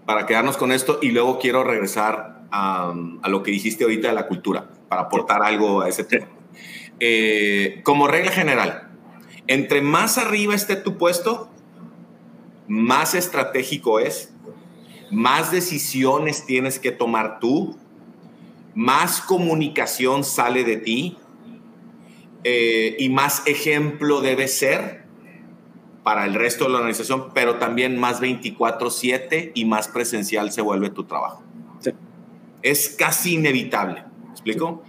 [0.04, 2.92] para quedarnos con esto y luego quiero regresar a,
[3.26, 6.26] lo que dijiste ahorita de la cultura, para aportar algo a ese tema.
[7.00, 8.90] Eh, como regla general,
[9.46, 11.48] entre más arriba esté tu puesto,
[12.68, 14.34] más estratégico es,
[15.10, 17.78] más decisiones tienes que tomar tú,
[18.74, 21.16] más comunicación sale de ti
[22.44, 25.01] eh, y más ejemplo debe ser
[26.02, 30.90] para el resto de la organización, pero también más 24/7 y más presencial se vuelve
[30.90, 31.42] tu trabajo.
[32.62, 34.04] Es casi inevitable.
[34.24, 34.82] ¿Me explico?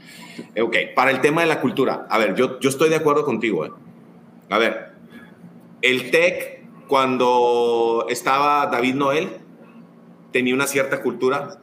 [0.62, 3.66] Ok, para el tema de la cultura, a ver, yo, yo estoy de acuerdo contigo.
[3.66, 3.72] ¿eh?
[4.50, 4.94] A ver,
[5.82, 9.30] el TEC, cuando estaba David Noel,
[10.32, 11.60] tenía una cierta cultura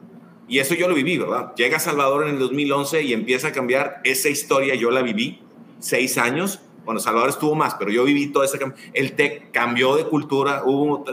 [0.47, 1.53] y eso yo lo viví, ¿verdad?
[1.55, 5.39] Llega a Salvador en el 2011 y empieza a cambiar esa historia, yo la viví,
[5.79, 6.59] seis años.
[6.85, 8.59] Bueno, Salvador estuvo más, pero yo viví todo ese.
[8.93, 11.05] El TEC cambió de cultura, hubo...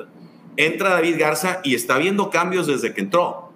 [0.57, 3.53] Entra David Garza y está viendo cambios desde que entró.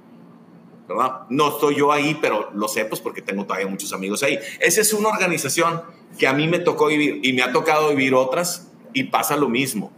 [0.87, 1.23] ¿verdad?
[1.31, 4.39] No estoy yo ahí, pero lo sé pues porque tengo todavía muchos amigos ahí.
[4.61, 5.83] Esa es una organización
[6.17, 9.49] que a mí me tocó vivir y me ha tocado vivir otras y pasa lo
[9.49, 9.91] mismo.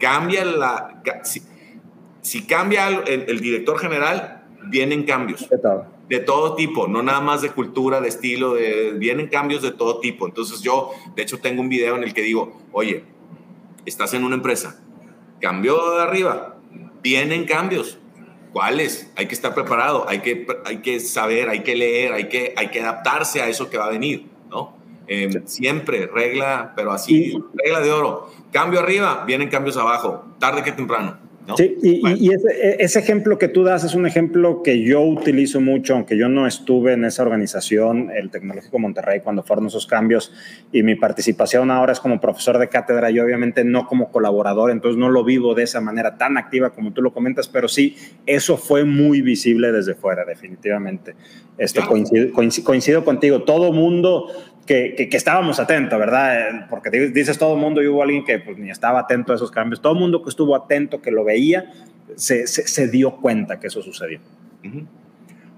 [0.00, 1.02] Cambia la...
[1.22, 1.42] Si,
[2.22, 5.48] si cambia el director general, vienen cambios.
[6.08, 6.54] De todo.
[6.56, 10.26] tipo, no nada más de cultura, de estilo, de, vienen cambios de todo tipo.
[10.26, 13.04] Entonces yo, de hecho, tengo un video en el que digo, oye,
[13.86, 14.82] estás en una empresa,
[15.40, 16.56] cambió de arriba,
[17.02, 17.98] vienen cambios.
[18.52, 19.12] ¿Cuáles?
[19.14, 22.68] Hay que estar preparado, hay que, hay que saber, hay que leer, hay que, hay
[22.68, 24.76] que adaptarse a eso que va a venir, ¿no?
[25.06, 28.28] Em, siempre, regla, pero así, regla de oro.
[28.50, 31.29] Cambio arriba, vienen cambios abajo, tarde que temprano.
[31.56, 35.94] Sí, y, e, ese, ejemplo que tú das es un ejemplo que yo utilizo mucho,
[35.94, 40.32] aunque yo no estuve en esa organización, el Tecnológico Monterrey, cuando fueron esos cambios,
[40.72, 44.98] y mi participación ahora es como profesor de cátedra, yo obviamente no como colaborador, entonces
[44.98, 48.56] no lo vivo de esa manera tan activa como tú lo comentas, pero sí, eso
[48.56, 51.14] fue muy visible desde fuera, definitivamente.
[51.58, 52.32] Este, coincido,
[52.64, 54.28] coincido, contigo, todo mundo
[54.70, 56.66] que, estábamos atentos, ¿verdad?
[56.70, 59.50] Porque dices todo el mundo y hubo alguien que pues, ni estaba atento a esos
[59.50, 59.82] cambios.
[59.82, 61.72] Todo el mundo que estuvo atento, que lo veía,
[62.14, 64.20] se, se, dio cuenta que eso sucedió.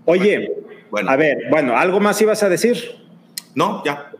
[0.06, 0.50] Oye,
[0.90, 1.10] bueno.
[1.10, 2.76] a ver, bueno, ¿algo más ibas a decir?
[3.54, 4.12] No, ya.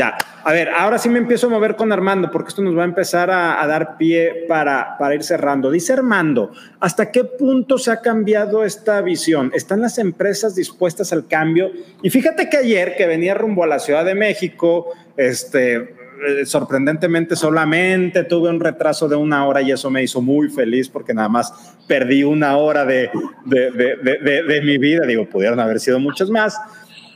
[0.00, 2.86] A ver, ahora sí me empiezo a mover con Armando, porque esto nos va a
[2.86, 5.70] empezar a, dar pie para, ir cerrando.
[5.70, 9.50] Dice Armando, ¿hasta qué punto se ha cambiado esta visión?
[9.54, 11.70] ¿Están las empresas dispuestas al cambio?
[12.02, 14.86] Y fíjate que ayer que venía rumbo a la Ciudad de México,
[15.16, 20.48] este, eh, sorprendentemente solamente tuve un retraso de una hora y eso me hizo muy
[20.48, 23.10] feliz porque nada más perdí una hora de,
[23.44, 25.06] de mi vida.
[25.06, 26.58] Digo, pudieron haber sido muchas más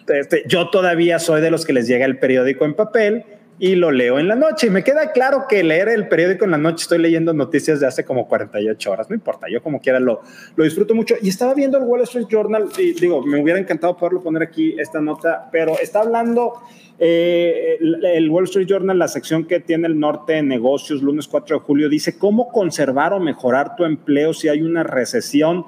[0.09, 3.25] este, yo todavía soy de los que les llega el periódico en papel
[3.59, 4.67] y lo leo en la noche.
[4.67, 7.87] Y me queda claro que leer el periódico en la noche estoy leyendo noticias de
[7.87, 10.23] hace como 48 horas, no importa, yo como quiera lo,
[10.57, 11.15] lo disfruto mucho.
[11.23, 14.75] Y estaba viendo el Wall Street Journal y digo, me hubiera encantado poderlo poner aquí
[14.79, 16.55] esta nota, pero está hablando
[16.99, 21.29] eh, el, el, Wall Street Journal, la sección que tiene el norte de negocios, lunes
[21.29, 25.65] 4 de julio, dice cómo conservar o mejorar tu empleo si hay una recesión.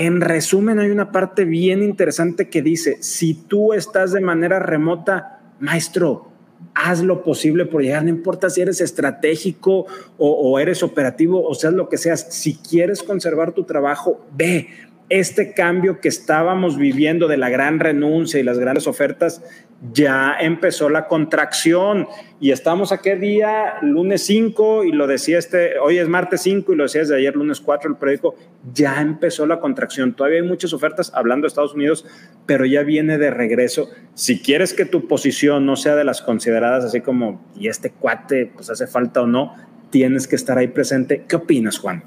[0.00, 5.40] En resumen, hay una parte bien interesante que dice, si tú estás de manera remota,
[5.58, 6.28] maestro,
[6.72, 11.72] haz lo posible por llegar, no importa si eres estratégico o, eres operativo o seas
[11.72, 14.68] lo que seas, si quieres conservar tu trabajo, ve.
[15.08, 19.42] Este cambio que estábamos viviendo de la gran renuncia y las grandes ofertas
[19.92, 22.08] ya empezó la contracción
[22.40, 26.76] y estamos aquí día, lunes 5 y lo decía este, hoy es martes 5 y
[26.76, 28.34] lo decía desde ayer lunes 4 el periódico,
[28.74, 32.04] ya empezó la contracción, todavía hay muchas ofertas hablando de Estados Unidos,
[32.44, 33.88] pero ya viene de regreso.
[34.14, 38.50] Si quieres que tu posición no sea de las consideradas así como, y este cuate
[38.54, 39.54] pues hace falta o no,
[39.90, 41.24] tienes que estar ahí presente.
[41.28, 42.02] ¿Qué opinas, Juan?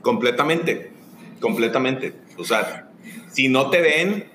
[0.00, 0.90] Completamente,
[1.40, 2.14] completamente.
[2.36, 2.90] O sea,
[3.30, 4.30] si no te ven,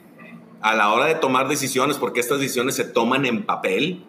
[0.64, 4.06] a la hora de tomar decisiones, porque estas decisiones se toman en papel,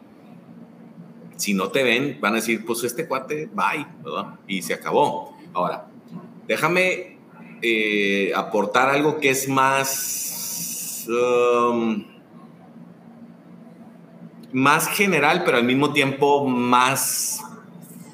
[1.37, 4.39] si no te ven, van a decir, pues este cuate, bye, ¿verdad?
[4.47, 5.37] Y se acabó.
[5.53, 5.89] Ahora,
[6.47, 7.19] déjame
[7.61, 12.05] eh, aportar algo que es más, um,
[14.53, 17.41] más general, pero al mismo tiempo más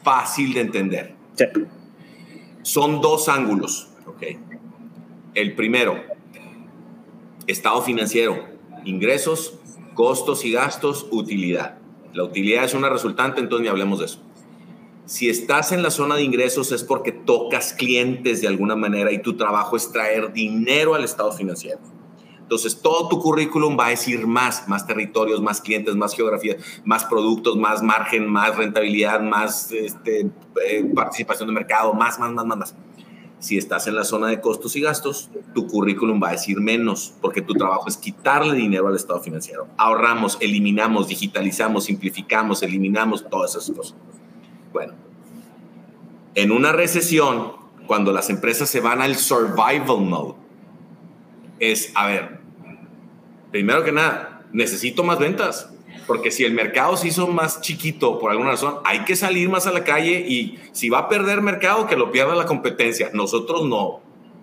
[0.02, 1.14] fácil de entender.
[2.62, 4.22] Son dos ángulos, ¿ok?
[5.34, 6.02] El primero,
[7.46, 8.46] estado financiero,
[8.84, 9.54] ingresos,
[9.94, 11.78] costos y gastos, utilidad.
[12.12, 14.20] La utilidad es una resultante, entonces ni hablemos de eso.
[15.06, 19.22] Si estás en la zona de ingresos es porque tocas clientes de alguna manera y
[19.22, 21.78] tu trabajo es traer dinero al estado financiero.
[22.40, 27.04] Entonces, todo tu currículum va a decir más, más territorios, más clientes, más geografía, más
[27.04, 30.28] productos, más margen, más rentabilidad, más este,
[30.66, 32.76] eh, participación de mercado, más, más, más, más, más.
[33.40, 37.14] Si estás en la zona de costos y gastos, tu currículum va a decir menos,
[37.22, 39.66] porque tu trabajo es quitarle dinero al estado financiero.
[39.78, 43.96] Ahorramos, eliminamos, digitalizamos, simplificamos, eliminamos todas esas cosas.
[44.74, 44.92] Bueno,
[46.34, 47.52] en una recesión,
[47.86, 50.34] cuando las empresas se van al survival mode,
[51.58, 52.40] es, a ver,
[53.50, 55.72] primero que nada, necesito más ventas.
[56.06, 59.66] Porque si el mercado se hizo más chiquito por alguna razón, hay que salir más
[59.66, 63.10] a la calle y si va a perder mercado, que lo pierda la competencia.
[63.12, 64.00] Nosotros no.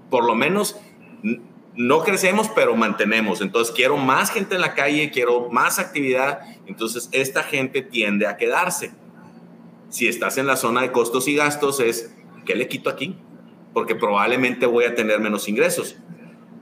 [0.10, 0.78] Por lo menos
[1.78, 3.42] no crecemos, pero mantenemos.
[3.42, 6.40] Entonces quiero más gente en la calle, quiero más actividad.
[6.66, 8.92] Entonces esta gente tiende a quedarse.
[9.90, 12.14] Si estás en la zona de costos y gastos, es,
[12.46, 13.16] ¿qué le quito aquí?
[13.74, 15.98] Porque probablemente voy a tener menos ingresos.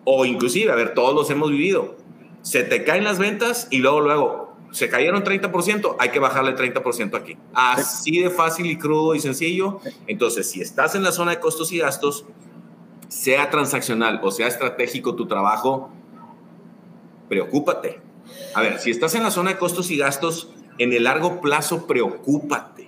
[0.04, 1.98] O inclusive, a ver, todos los hemos vivido.
[2.42, 4.45] Se te caen las ventas y luego, luego,
[4.76, 7.38] se cayeron 30%, hay que bajarle 30% aquí.
[7.54, 9.80] Así de fácil y crudo y sencillo.
[10.06, 12.26] Entonces, si estás en la zona de costos y gastos,
[13.08, 15.92] sea transaccional o sea estratégico tu trabajo,
[17.30, 18.02] preocúpate.
[18.54, 21.88] A ver, si estás en la zona de costos y gastos, en el largo plazo,
[21.88, 22.85] preocúpate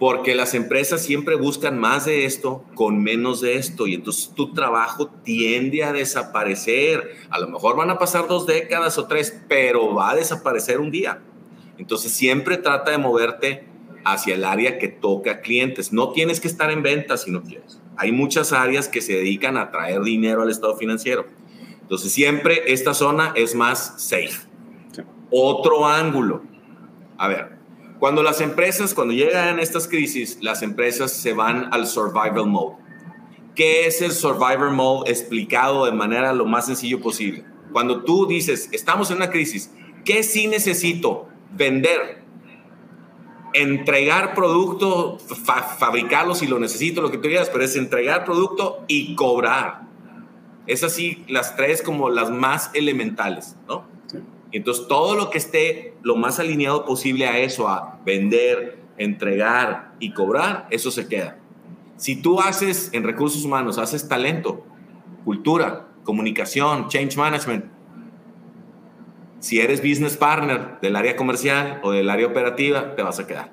[0.00, 4.54] porque las empresas siempre buscan más de esto con menos de esto y entonces tu
[4.54, 7.16] trabajo tiende a desaparecer.
[7.28, 10.90] A lo mejor van a pasar dos décadas o tres, pero va a desaparecer un
[10.90, 11.20] día.
[11.76, 13.66] Entonces siempre trata de moverte
[14.02, 15.92] hacia el área que toca clientes.
[15.92, 17.78] No tienes que estar en ventas si no quieres.
[17.98, 21.26] Hay muchas áreas que se dedican a traer dinero al estado financiero.
[21.82, 24.48] Entonces siempre esta zona es más safe.
[25.30, 26.42] Otro ángulo.
[27.18, 27.59] A ver,
[28.00, 32.76] cuando las empresas, cuando llegan estas crisis, las empresas se van al survival mode.
[33.54, 37.44] ¿Qué es el survival mode explicado de manera lo más sencillo posible?
[37.72, 39.70] Cuando tú dices, estamos en una crisis,
[40.02, 41.28] ¿qué sí necesito?
[41.52, 42.22] Vender,
[43.52, 45.18] entregar producto,
[45.78, 49.82] fabricarlo si lo necesito, lo que tú digas, pero es entregar producto y cobrar.
[50.66, 53.84] Es así las tres como las más elementales, ¿no?
[54.52, 60.12] Entonces, todo lo que esté lo más alineado posible a eso, a vender, entregar y
[60.12, 61.38] cobrar, eso se queda.
[61.96, 64.64] Si tú haces en recursos humanos, haces talento,
[65.24, 67.66] cultura, comunicación, change management,
[69.38, 73.52] si eres business partner del área comercial o del área operativa, te vas a quedar.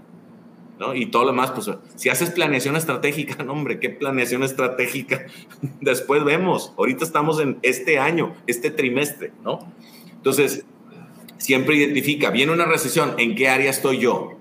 [0.80, 0.94] ¿no?
[0.94, 5.26] Y todo lo demás, pues si haces planeación estratégica, no, hombre, ¿qué planeación estratégica?
[5.82, 6.74] Después vemos.
[6.78, 9.60] Ahorita estamos en este año, este trimestre, ¿no?
[10.14, 10.66] Entonces,
[11.38, 14.34] siempre identifica, viene una recesión, ¿en qué área estoy yo?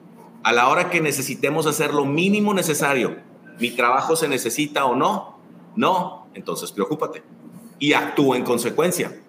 [0.43, 3.17] A la hora que necesitemos hacer lo mínimo necesario,
[3.59, 5.39] ¿mi trabajo se necesita o no?
[5.75, 7.23] No, entonces preocúpate
[7.79, 9.21] y actúa en consecuencia.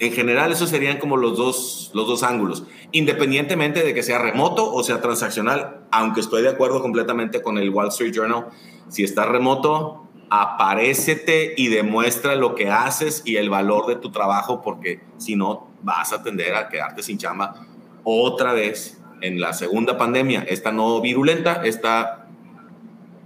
[0.00, 4.72] En general, esos serían como los dos, los dos ángulos, independientemente de que sea remoto
[4.72, 8.46] o sea transaccional, aunque estoy de acuerdo completamente con el Wall Street Journal,
[8.88, 14.62] si está remoto, aparécete y demuestra lo que haces y el valor de tu trabajo,
[14.62, 17.66] porque si no, vas a tender a quedarte sin chamba
[18.04, 20.44] otra vez en la segunda pandemia.
[20.48, 22.26] Esta no virulenta, esta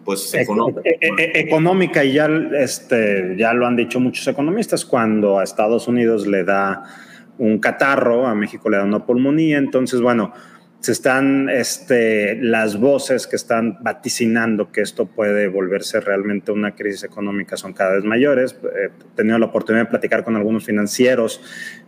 [0.04, 0.80] pues económica.
[0.84, 2.26] E, e, e, económica y ya,
[2.58, 6.82] este, ya lo han dicho muchos economistas, cuando a Estados Unidos le da
[7.38, 10.32] un catarro, a México le da una pulmonía, entonces bueno,
[10.82, 17.04] se están este, las voces que están vaticinando que esto puede volverse realmente una crisis
[17.04, 18.56] económica son cada vez mayores.
[18.64, 21.40] He tenido la oportunidad de platicar con algunos financieros,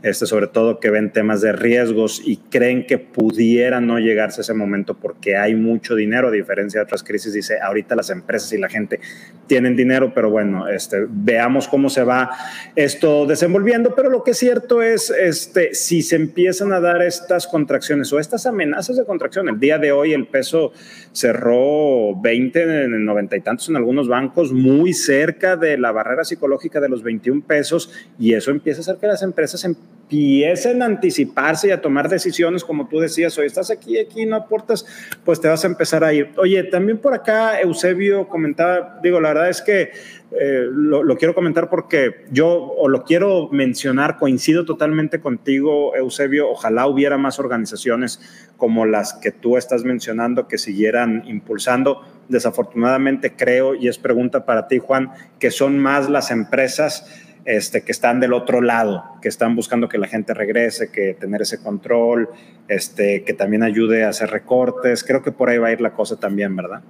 [0.05, 4.55] este, sobre todo que ven temas de riesgos y creen que pudiera no llegarse ese
[4.55, 7.33] momento porque hay mucho dinero, a diferencia de otras crisis.
[7.33, 9.01] Dice, ahorita las empresas y la gente
[9.49, 12.31] tienen dinero, pero bueno, este, veamos cómo se va
[12.77, 13.97] esto desenvolviendo.
[13.97, 18.21] Pero lo que es cierto es, este, si se empiezan a dar estas contracciones o
[18.21, 19.49] estas amenazas, de contracción.
[19.49, 20.73] El día de hoy el peso
[21.13, 26.81] cerró 20 en 90 y tantos en algunos bancos, muy cerca de la barrera psicológica
[26.81, 31.69] de los 21 pesos y eso empieza a hacer que las empresas empiecen a anticiparse
[31.69, 34.87] y a tomar decisiones como tú decías, hoy estás aquí, aquí, no aportas,
[35.25, 36.31] pues te vas a empezar a ir.
[36.37, 39.93] Oye, también por acá Eusebio comentaba, digo, la verdad es que
[40.37, 46.89] eh, lo, quiero comentar porque yo o lo quiero mencionar, coincido totalmente contigo, Eusebio, ojalá
[46.89, 48.21] hubiera más organizaciones
[48.57, 52.03] como las que tú estás mencionando que siguieran impulsando.
[52.29, 57.07] Desafortunadamente creo, y es pregunta para ti, Juan, que son más las empresas
[57.45, 61.43] este, que están del otro lado, que están buscando que la gente regrese, que tener
[61.43, 62.31] ese control,
[62.69, 65.05] este, que también ayude a hacer recortes.
[65.05, 66.83] Creo que por ahí va a ir la cosa también, ¿verdad?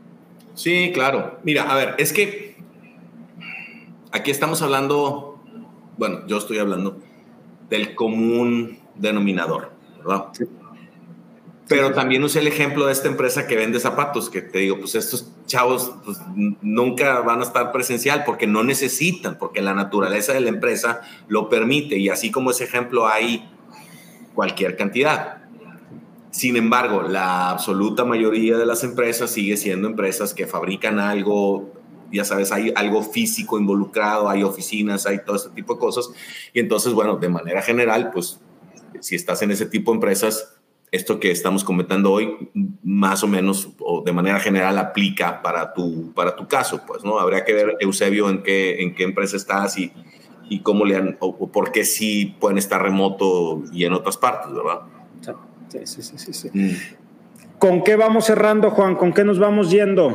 [0.54, 1.40] Sí, claro.
[1.42, 2.54] Mira, a ver, es que
[4.12, 5.34] aquí estamos hablando
[5.96, 6.98] bueno, yo estoy hablando
[7.68, 10.26] del común denominador, ¿verdad?
[11.66, 14.94] Pero también usé el ejemplo de esta empresa que vende zapatos, que te digo, pues
[14.94, 16.18] estos chavos pues,
[16.60, 21.48] nunca van a estar presencial porque no necesitan, porque la naturaleza de la empresa lo
[21.48, 21.96] permite.
[21.96, 23.48] Y así como ese ejemplo hay
[24.34, 25.38] cualquier cantidad.
[26.30, 31.72] Sin embargo, la absoluta mayoría de las empresas sigue siendo empresas que fabrican algo,
[32.12, 36.10] ya sabes, hay algo físico involucrado, hay oficinas, hay todo este tipo de cosas.
[36.52, 38.40] Y entonces, bueno, de manera general, pues
[39.00, 40.53] si estás en ese tipo de empresas,
[40.94, 42.50] esto que estamos comentando hoy,
[42.84, 47.18] más o menos o de manera general aplica para tu, para tu caso, pues, ¿no?
[47.18, 49.92] Habría que ver, Eusebio, en qué, en qué empresa estás y,
[50.48, 54.54] y cómo le han, o, por qué sí pueden estar remoto y en otras partes,
[54.54, 54.82] ¿verdad?
[55.68, 56.50] Sí, sí, sí, sí.
[56.52, 56.70] Mm.
[57.58, 58.94] ¿Con qué vamos cerrando, Juan?
[58.94, 60.14] ¿Con qué nos vamos yendo?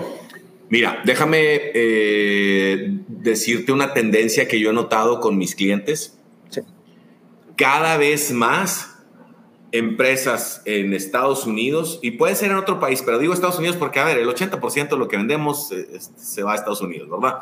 [0.69, 1.39] Mira, déjame
[1.73, 6.17] eh, decirte una tendencia que yo he notado con mis clientes.
[6.49, 6.61] Sí.
[7.57, 8.99] Cada vez más
[9.72, 13.99] empresas en Estados Unidos y puede ser en otro país, pero digo Estados Unidos porque,
[13.99, 17.39] a ver, el 80% de lo que vendemos eh, se va a Estados Unidos, ¿verdad?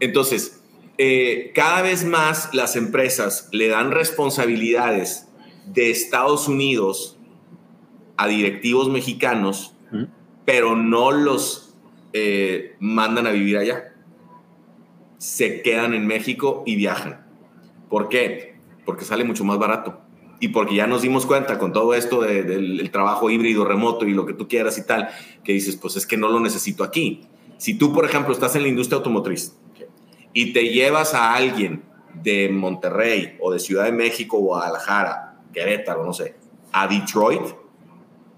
[0.00, 0.62] Entonces,
[0.98, 5.28] eh, cada vez más las empresas le dan responsabilidades
[5.66, 7.18] de Estados Unidos
[8.16, 9.72] a directivos mexicanos,
[10.44, 11.74] pero no los
[12.12, 13.94] eh, mandan a vivir allá.
[15.18, 17.26] Se quedan en México y viajan.
[17.88, 18.56] ¿Por qué?
[18.84, 20.03] Porque sale mucho más barato
[20.44, 24.26] y porque ya nos dimos cuenta con todo esto del trabajo híbrido, remoto y lo
[24.26, 25.08] que tú quieras y tal,
[25.42, 27.22] que dices, pues es que no lo necesito aquí.
[27.56, 29.56] Si tú, por ejemplo, estás en la industria automotriz
[30.34, 31.82] y te llevas a alguien
[32.22, 36.34] de Monterrey o de Ciudad de México o Guadalajara, Querétaro, no sé,
[36.72, 37.54] a Detroit,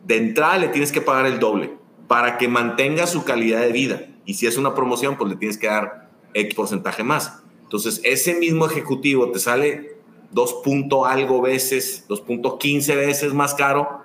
[0.04, 1.76] de entrada le tienes que pagar el doble
[2.06, 4.06] para que mantenga su calidad de vida.
[4.26, 7.42] Y si es una promoción, pues le tienes que dar X porcentaje más.
[7.64, 9.95] Entonces, ese mismo ejecutivo te sale
[10.32, 10.62] 2.
[11.06, 14.02] algo veces, 2.15 veces más caro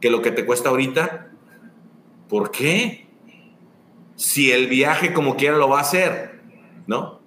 [0.00, 1.30] que lo que te cuesta ahorita.
[2.28, 3.06] ¿Por qué?
[4.16, 6.40] Si el viaje como quiera lo va a hacer,
[6.86, 7.20] ¿no?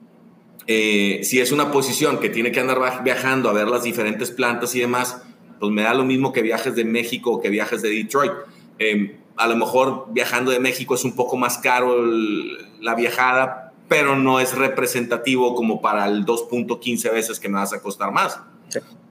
[0.68, 4.76] Eh, si es una posición que tiene que andar viajando a ver las diferentes plantas
[4.76, 5.22] y demás,
[5.60, 8.32] pues me da lo mismo que viajes de México o que viajes de Detroit.
[8.80, 12.06] Em, a lo mejor viajando de México es un poco más caro
[12.80, 17.82] la viajada, pero no es representativo como para el 2.15 veces que me vas a
[17.82, 18.40] costar más.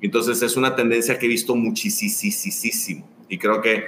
[0.00, 3.84] Entonces es una tendencia que he visto muchísimo y creo que,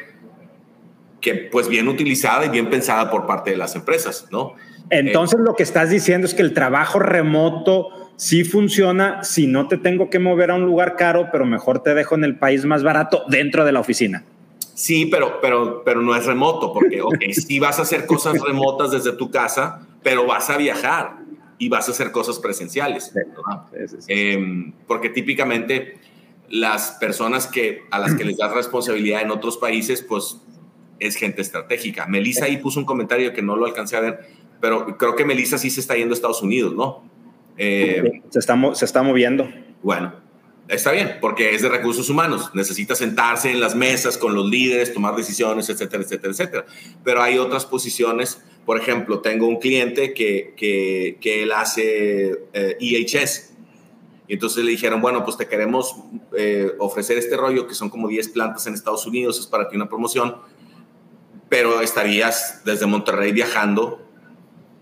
[1.22, 4.52] que pues bien utilizada y bien pensada por parte de las empresas, ¿no?
[4.90, 9.78] Entonces lo que estás diciendo es que el trabajo remoto sí funciona si no te
[9.78, 12.82] tengo que mover a un lugar caro, pero mejor te dejo en el país más
[12.82, 14.24] barato dentro de la oficina.
[14.74, 18.90] Sí, pero, pero, pero no es remoto, porque okay, si vas a hacer cosas remotas
[18.90, 21.18] desde tu casa, pero vas a viajar
[21.58, 23.12] y vas a hacer cosas presenciales.
[24.08, 25.98] Em, porque típicamente
[26.48, 30.38] las personas que, a las que les das responsabilidad en otros países, pues
[30.98, 32.06] es gente estratégica.
[32.06, 34.20] Melissa ahí puso un comentario que no lo alcancé a ver,
[34.60, 37.04] pero creo que Melissa sí se está yendo a Estados Unidos, ¿no?
[37.56, 39.48] Eh, se, está, se está moviendo.
[39.82, 40.14] Bueno,
[40.68, 42.50] está bien, porque es de recursos humanos.
[42.54, 46.66] Necesita sentarse en las mesas con los líderes, tomar decisiones, etcétera, etcétera, etcétera.
[47.02, 52.52] Pero hay otras posiciones por ejemplo, tengo un cliente que, que, él hace EHS.
[52.54, 53.52] Eh, e
[54.28, 55.96] y entonces le dijeron, bueno, pues te queremos
[56.36, 59.76] eh, ofrecer este rollo, que son como 10 plantas en Estados Unidos, es para ti
[59.76, 60.36] una promoción,
[61.48, 64.00] pero estarías desde Monterrey viajando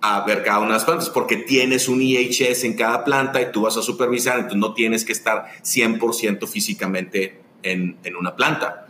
[0.02, 3.50] a ver cada una de las plantas, porque tienes un EHS en cada planta y
[3.50, 8.86] tú vas a supervisar, entonces no tienes que estar 100% físicamente en, en una planta.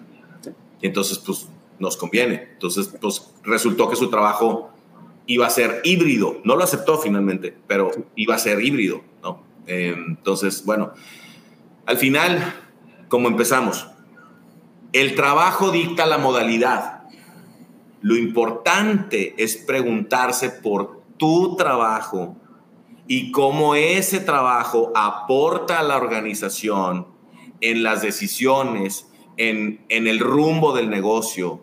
[0.83, 2.49] Y entonces, pues, nos conviene.
[2.53, 4.71] Entonces, pues, resultó que su trabajo
[5.31, 6.41] iba a ser híbrido.
[6.43, 9.45] No lo aceptó finalmente, pero iba a ser híbrido, ¿no?
[9.69, 10.93] Eh, entonces, bueno,
[11.87, 12.53] al final,
[13.09, 13.87] como empezamos,
[14.93, 17.03] el trabajo dicta la modalidad.
[18.01, 22.37] Lo importante es preguntarse por tu trabajo
[23.07, 27.07] y cómo ese trabajo aporta a la organización
[27.61, 29.07] en las decisiones,
[29.37, 31.61] en, en el rumbo del negocio.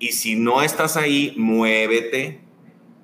[0.00, 2.47] Y si no estás ahí, muévete,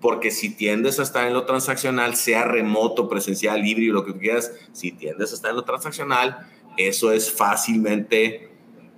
[0.05, 4.19] porque si tiendes a estar en lo transaccional, sea remoto, presencial, híbrido, lo que tú
[4.19, 6.47] quieras, si tiendes a estar en lo transaccional,
[6.77, 8.51] eso es fácilmente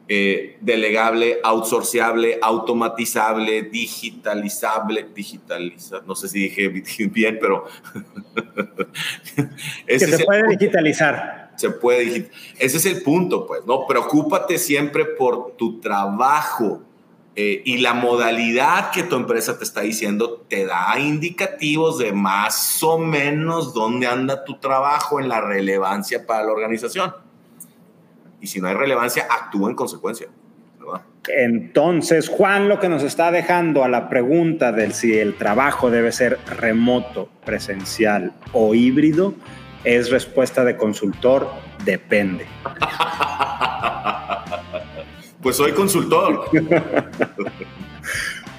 [0.09, 6.69] eh, delegable, outsourceable, automatizable, digitalizable, digitalizar, no sé si dije
[7.07, 7.67] bien, pero...
[9.87, 11.53] que se puede digitalizar.
[11.55, 12.57] Se puede digitalizar.
[12.59, 13.87] Ese es el punto, pues, ¿no?
[13.87, 16.83] Preocúpate siempre por tu trabajo
[17.39, 22.83] eh, y la modalidad que tu empresa te está diciendo te da indicativos de más
[22.83, 27.15] o menos dónde anda tu trabajo en la relevancia para la organización.
[28.41, 30.29] Y si no hay relevancia, actúa en consecuencia.
[31.29, 36.13] Entonces, Juan lo que nos está dejando a la pregunta del si el trabajo debe
[36.13, 39.35] ser remoto, presencial o híbrido,
[39.85, 41.51] es respuesta de consultor,
[41.85, 42.47] depende.
[45.47, 46.51] Pues soy consultor.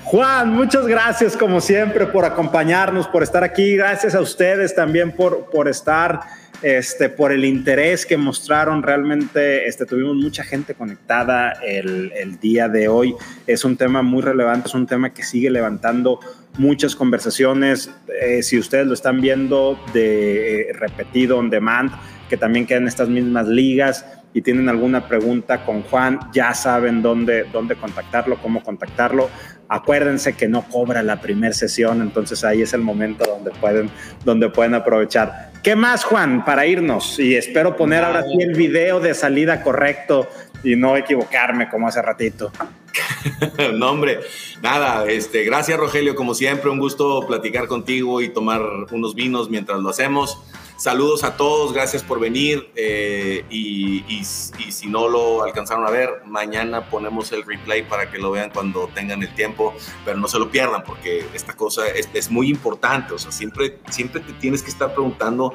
[0.05, 3.75] Juan, muchas gracias como siempre por acompañarnos, por estar aquí.
[3.75, 6.21] Gracias a ustedes también por, por estar,
[6.61, 8.81] este, por el interés que mostraron.
[8.83, 13.13] Realmente este, tuvimos mucha gente conectada el, el día de hoy.
[13.45, 16.21] Es un tema muy relevante, es un tema que sigue levantando
[16.57, 17.91] muchas conversaciones.
[18.21, 21.91] Eh, si ustedes lo están viendo de eh, repetido on demand,
[22.29, 27.45] que también quedan estas mismas ligas y tienen alguna pregunta con Juan, ya saben dónde,
[27.51, 29.29] dónde contactarlo, cómo contactarlo.
[29.69, 33.89] Acuérdense que no cobra la primera sesión, entonces ahí es el momento donde pueden,
[34.23, 35.51] donde pueden aprovechar.
[35.63, 37.19] ¿Qué más, Juan, para irnos?
[37.19, 40.27] Y espero poner ahora sí el video de salida correcto
[40.63, 42.51] y no equivocarme como hace ratito.
[43.73, 44.19] no, hombre,
[44.61, 49.79] nada, este, gracias Rogelio, como siempre, un gusto platicar contigo y tomar unos vinos mientras
[49.79, 50.39] lo hacemos.
[50.77, 56.87] Saludos a todos, gracias por venir eh, y, si no lo alcanzaron a ver, mañana
[56.91, 59.73] ponemos el replay para que lo vean cuando tengan el tiempo,
[60.05, 64.21] pero no se lo pierdan porque esta cosa es, muy importante, o sea, siempre, siempre
[64.21, 65.51] te tienes que estar preguntando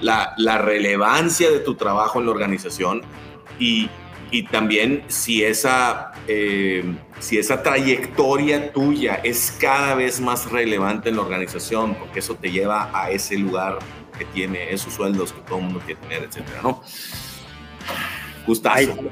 [0.00, 3.02] la, relevancia de tu trabajo en la organización
[3.58, 3.90] y,
[4.44, 6.84] también si esa, eh,
[7.18, 12.50] si esa trayectoria tuya es cada vez más relevante en la organización, porque eso te
[12.50, 13.78] lleva a ese lugar
[14.16, 16.82] que tiene, esos sueldos que todo el mundo quiere tener, etcétera, ¿no?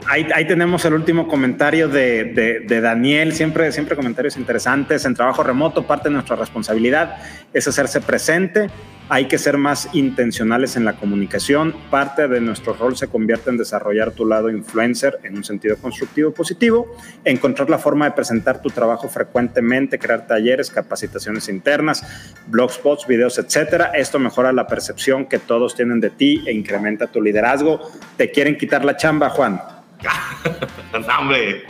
[0.06, 5.04] Ahí, ahí, tenemos el último comentario de, de, de, Daniel, siempre, siempre comentarios interesantes.
[5.04, 7.18] En trabajo remoto, parte de nuestra responsabilidad
[7.52, 8.68] es hacerse presente
[9.08, 11.74] hay que ser más intencionales en la comunicación.
[11.90, 16.32] Parte de nuestro rol se convierte en desarrollar tu lado influencer en un sentido constructivo
[16.32, 16.94] positivo,
[17.24, 22.04] encontrar la forma de presentar tu trabajo frecuentemente, crear talleres, capacitaciones internas,
[22.46, 23.92] blogspots, videos, etcétera.
[23.94, 27.80] Esto mejora la percepción que todos tienen de ti e incrementa tu liderazgo.
[28.16, 29.77] Te quieren quitar la chamba, Juan.
[31.18, 31.64] hombre.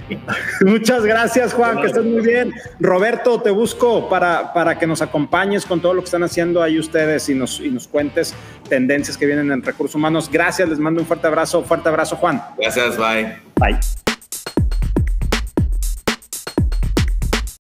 [0.61, 2.55] Muchas gracias, Juan, que estés muy bien.
[2.81, 6.79] Roberto, te busco para, para que nos acompañes con todo lo que están haciendo ahí
[6.79, 8.35] ustedes y nos, y nos cuentes
[8.69, 10.29] tendencias que vienen en recursos humanos.
[10.31, 11.63] Gracias, les mando un fuerte abrazo.
[11.63, 12.43] Fuerte abrazo, Juan.
[12.59, 13.37] Gracias, bye.
[13.57, 13.79] Bye.